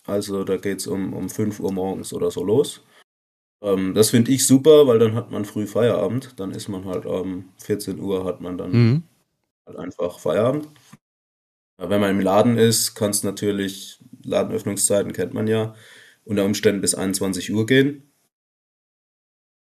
[0.05, 2.81] Also da geht es um, um 5 Uhr morgens oder so los.
[3.61, 6.33] Ähm, das finde ich super, weil dann hat man früh Feierabend.
[6.37, 9.03] Dann ist man halt um 14 Uhr hat man dann Mhm.
[9.65, 10.67] Halt einfach Feierabend.
[11.77, 15.75] Wenn man im Laden ist, kann es natürlich, Ladenöffnungszeiten kennt man ja,
[16.23, 18.11] unter Umständen bis 21 Uhr gehen.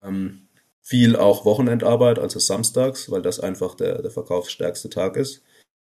[0.02, 0.48] Ähm,
[0.80, 5.42] viel auch Wochenendarbeit, also samstags, weil das einfach der, der verkaufsstärkste Tag ist.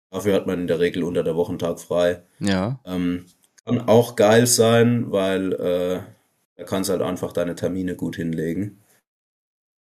[0.10, 2.24] Dafür hat man in der Regel unter der Wochentag frei.
[2.40, 3.26] Ja, Ähm,
[3.66, 6.02] kann auch geil sein, weil äh,
[6.56, 8.82] da kannst halt einfach deine Termine gut hinlegen.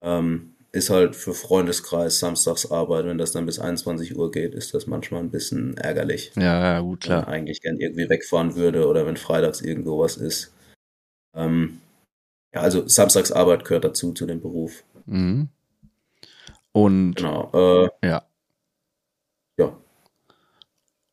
[0.00, 4.86] Ähm, ist halt für Freundeskreis Samstagsarbeit, wenn das dann bis 21 Uhr geht, ist das
[4.86, 6.32] manchmal ein bisschen ärgerlich.
[6.36, 6.42] ja,
[6.74, 7.32] ja, gut, Wenn man klar.
[7.34, 10.52] eigentlich gern irgendwie wegfahren würde oder wenn freitags irgendwo was ist.
[11.34, 11.80] Ähm,
[12.54, 14.82] ja, also Samstagsarbeit gehört dazu, zu dem Beruf.
[15.06, 15.48] Mhm.
[16.72, 17.50] Und Genau.
[18.02, 18.22] Äh, ja.
[19.58, 19.76] Ja.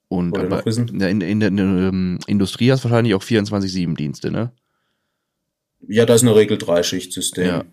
[0.08, 4.54] Und aber in der, in, in der ähm, Industrie hast du wahrscheinlich auch 24-7-Dienste, ne?
[5.88, 7.46] Ja, da ist in der Regel Dreischichtsystem.
[7.46, 7.66] Ja.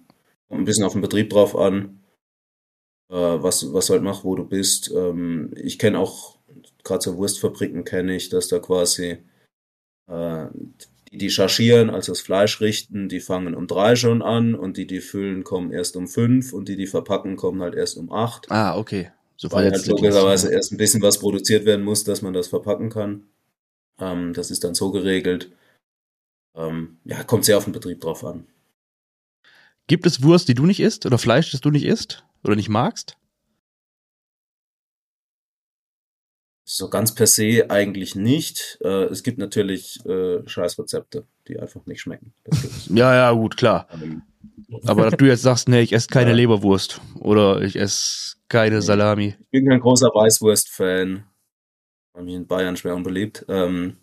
[0.49, 2.03] Kommt ein bisschen auf den Betrieb drauf an,
[3.11, 4.91] äh, was, was du halt machst, wo du bist.
[4.95, 6.39] Ähm, ich kenne auch,
[6.85, 9.19] gerade so Wurstfabriken kenne ich, dass da quasi
[10.09, 10.47] äh,
[11.13, 14.87] die, die chargieren, also das Fleisch richten, die fangen um drei schon an und die,
[14.87, 18.51] die füllen, kommen erst um fünf und die, die verpacken, kommen halt erst um acht.
[18.51, 19.11] Ah, okay.
[19.37, 20.57] So Weil halt verletzte logischerweise Dienste.
[20.57, 23.29] erst ein bisschen was produziert werden muss, dass man das verpacken kann.
[23.99, 25.51] Ähm, das ist dann so geregelt.
[26.57, 28.47] Ähm, ja, kommt sehr auf den Betrieb drauf an.
[29.87, 31.07] Gibt es Wurst, die du nicht isst?
[31.07, 32.24] Oder Fleisch, das du nicht isst?
[32.45, 33.16] Oder nicht magst?
[36.68, 38.78] So ganz per se eigentlich nicht.
[38.82, 42.32] Äh, es gibt natürlich äh, Scheißrezepte, die einfach nicht schmecken.
[42.89, 43.89] Ja, ja, gut, klar.
[43.93, 44.22] Ähm,
[44.84, 46.37] Aber dass du jetzt sagst, nee, ich esse keine Ja.
[46.37, 47.01] Leberwurst.
[47.20, 48.80] Oder ich esse keine Nee.
[48.80, 49.37] Salami.
[49.39, 51.24] ich bin kein großer Weißwurst-Fan.
[52.12, 53.45] Bei mir in Bayern schwer unbeliebt.
[53.49, 53.97] Ähm,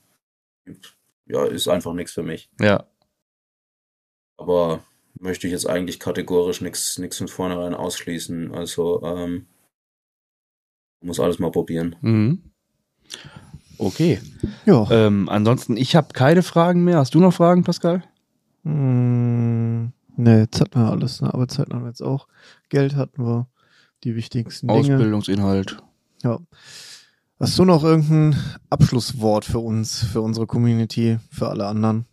[1.26, 2.50] ja, ist einfach nichts für mich.
[2.62, 2.86] Ja.
[4.38, 4.84] Aber
[5.24, 8.54] möchte ich jetzt eigentlich kategorisch nichts von vornherein ausschließen.
[8.54, 9.48] Also ähm,
[11.02, 11.96] muss alles mal probieren.
[12.02, 12.44] Mhm.
[13.78, 14.20] Okay.
[14.66, 14.88] Ja.
[14.92, 16.98] Ähm, ansonsten, ich habe keine Fragen mehr.
[16.98, 18.04] Hast du noch Fragen, Pascal?
[18.64, 21.22] Mm, ne, jetzt hatten wir alles.
[21.22, 21.34] Ne?
[21.34, 22.28] Arbeitszeit haben wir jetzt auch.
[22.70, 23.48] Geld hatten wir.
[24.04, 24.80] Die wichtigsten Dinge.
[24.80, 25.78] Ausbildungsinhalt.
[26.24, 26.40] Ja.
[27.40, 28.38] Hast du noch irgendein
[28.70, 32.06] Abschlusswort für uns, für unsere Community, für alle anderen?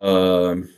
[0.00, 0.68] Ähm,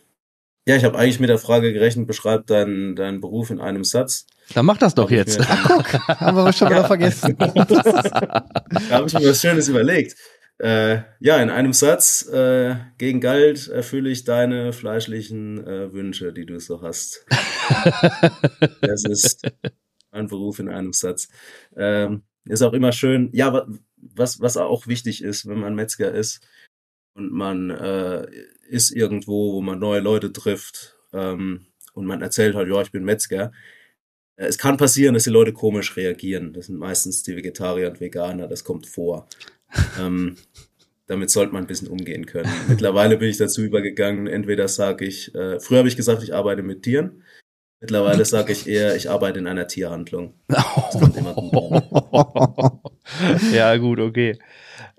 [0.66, 4.26] ja, ich habe eigentlich mit der Frage gerechnet, beschreib deinen, deinen Beruf in einem Satz.
[4.54, 5.40] Dann mach das doch jetzt.
[5.40, 7.36] Ach, guck, haben wir schon wieder vergessen.
[7.38, 8.44] da
[8.90, 10.16] habe ich mir was Schönes überlegt.
[10.58, 16.44] Äh, ja, in einem Satz, äh, gegen Geld erfülle ich deine fleischlichen äh, Wünsche, die
[16.44, 17.24] du so hast.
[18.82, 19.50] das ist
[20.12, 21.28] mein Beruf in einem Satz.
[21.76, 23.66] Ähm, ist auch immer schön, ja,
[23.96, 26.46] was, was auch wichtig ist, wenn man Metzger ist
[27.14, 28.26] und man äh,
[28.70, 33.04] ist irgendwo, wo man neue Leute trifft ähm, und man erzählt halt, ja, ich bin
[33.04, 33.52] Metzger.
[34.36, 36.52] Äh, es kann passieren, dass die Leute komisch reagieren.
[36.52, 39.28] Das sind meistens die Vegetarier und Veganer, das kommt vor.
[40.00, 40.36] ähm,
[41.06, 42.50] damit sollte man ein bisschen umgehen können.
[42.68, 46.62] Mittlerweile bin ich dazu übergegangen, entweder sage ich, äh, früher habe ich gesagt, ich arbeite
[46.62, 47.24] mit Tieren.
[47.80, 50.34] Mittlerweile sage ich eher, ich arbeite in einer Tierhandlung.
[53.52, 54.38] ja, gut, okay.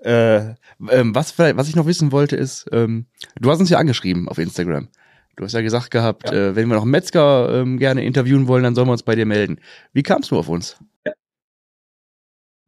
[0.04, 0.54] Äh,
[0.90, 3.06] ähm, was, was ich noch wissen wollte ist, ähm,
[3.40, 4.88] du hast uns ja angeschrieben auf Instagram.
[5.36, 6.50] Du hast ja gesagt gehabt, ja.
[6.50, 9.14] Äh, wenn wir noch einen Metzger ähm, gerne interviewen wollen, dann sollen wir uns bei
[9.14, 9.60] dir melden.
[9.92, 10.76] Wie kamst du auf uns?
[11.06, 11.12] Ja.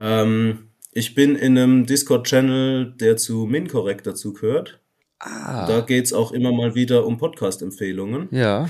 [0.01, 4.80] Ähm, ich bin in einem Discord-Channel, der zu MinCorrect dazu gehört.
[5.18, 5.66] Ah.
[5.66, 8.28] Da geht's auch immer mal wieder um Podcast-Empfehlungen.
[8.30, 8.68] Ja.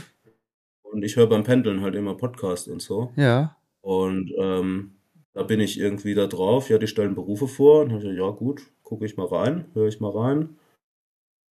[0.83, 3.13] Und ich höre beim Pendeln halt immer Podcast und so.
[3.17, 3.57] Ja.
[3.81, 4.94] Und ähm,
[5.35, 6.71] da bin ich irgendwie da drauf.
[6.71, 7.83] Ja, die stellen Berufe vor.
[7.83, 10.57] Und ich, ja, gut, gucke ich mal rein, höre ich mal rein.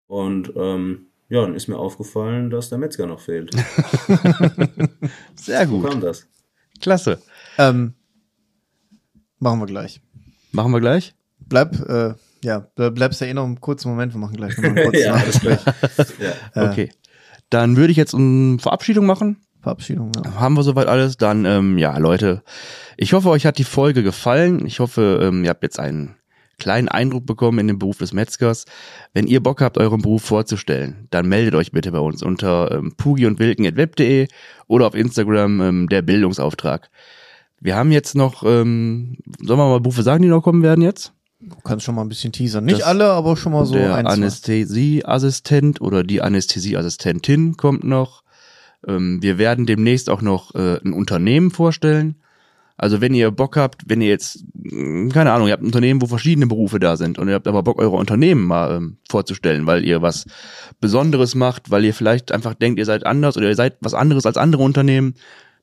[0.07, 3.55] Und ähm, ja, dann ist mir aufgefallen, dass der Metzger noch fehlt.
[5.35, 5.83] Sehr gut.
[5.83, 6.27] Wo kam das?
[6.81, 7.21] Klasse.
[7.59, 7.95] Ähm,
[9.39, 10.01] machen wir gleich.
[10.53, 11.15] Machen wir gleich?
[11.41, 12.15] Bleib, äh,
[12.45, 14.13] ja, bleibst ja eh noch einen kurzen Moment.
[14.13, 16.71] Wir machen gleich noch einen kurzen ja, ja.
[16.71, 16.91] Okay.
[17.51, 19.39] Dann würde ich jetzt eine Verabschiedung machen.
[19.63, 20.35] Verabschiedung, ja.
[20.35, 21.17] Haben wir soweit alles?
[21.17, 22.43] Dann, ähm, ja, Leute,
[22.97, 24.67] ich hoffe, euch hat die Folge gefallen.
[24.67, 26.17] Ich hoffe, ähm, ihr habt jetzt einen
[26.59, 28.67] kleinen Eindruck bekommen in dem Beruf des Metzgers.
[29.15, 32.95] Wenn ihr Bock habt, euren Beruf vorzustellen, dann meldet euch bitte bei uns unter ähm,
[32.97, 34.29] pugi und wilken.web.de
[34.67, 36.91] oder auf Instagram ähm, der Bildungsauftrag.
[37.61, 41.13] Wir haben jetzt noch, ähm, sollen wir mal Berufe sagen, die noch kommen werden jetzt?
[41.41, 42.65] Du kannst schon mal ein bisschen teasern.
[42.65, 48.22] Nicht das alle, aber schon mal so Der Anästhesieassistent oder die Anästhesieassistentin kommt noch.
[48.87, 52.17] Ähm, wir werden demnächst auch noch äh, ein Unternehmen vorstellen.
[52.77, 56.03] Also wenn ihr Bock habt, wenn ihr jetzt, hm, keine Ahnung, ihr habt ein Unternehmen,
[56.03, 59.67] wo verschiedene Berufe da sind und ihr habt aber Bock, eure Unternehmen mal ähm, vorzustellen,
[59.67, 60.27] weil ihr was
[60.81, 64.27] Besonderes macht, weil ihr vielleicht einfach denkt, ihr seid anders oder ihr seid was anderes
[64.27, 65.15] als andere Unternehmen,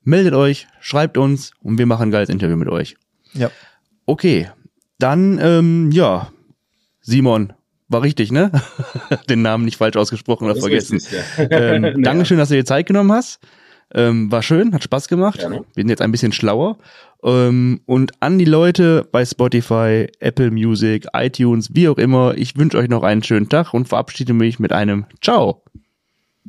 [0.04, 2.96] meldet euch, schreibt uns und wir machen ein geiles Interview mit euch.
[3.34, 3.52] Ja.
[4.06, 4.50] Okay,
[4.98, 6.32] dann, ähm, ja,
[7.02, 7.54] Simon,
[7.90, 8.52] war richtig, ne?
[9.30, 10.96] Den Namen nicht falsch ausgesprochen oder vergessen.
[10.96, 11.48] Richtig, ja.
[11.50, 13.40] ähm, Dankeschön, dass du dir Zeit genommen hast.
[13.94, 15.42] Ähm, war schön, hat Spaß gemacht.
[15.42, 15.66] Ja, ne?
[15.74, 16.78] Wir sind jetzt ein bisschen schlauer.
[17.24, 22.78] Ähm, und an die Leute bei Spotify, Apple Music, iTunes, wie auch immer, ich wünsche
[22.78, 25.64] euch noch einen schönen Tag und verabschiede mich mit einem Ciao.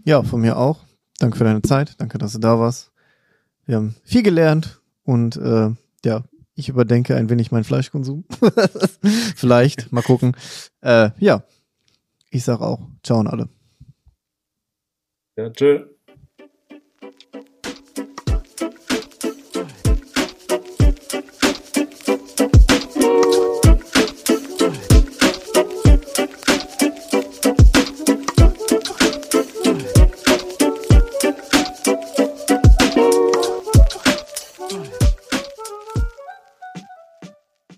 [0.04, 0.84] Ja, von mir auch.
[1.18, 1.94] Danke für deine Zeit.
[1.98, 2.92] Danke, dass du da warst.
[3.66, 5.70] Wir haben viel gelernt und äh,
[6.04, 6.24] ja,
[6.60, 8.24] ich überdenke ein wenig meinen Fleischkonsum.
[9.36, 10.36] Vielleicht, mal gucken.
[10.82, 11.42] Äh, ja,
[12.30, 13.48] ich sag auch, ciao an alle.
[15.36, 15.86] Ja, tschö.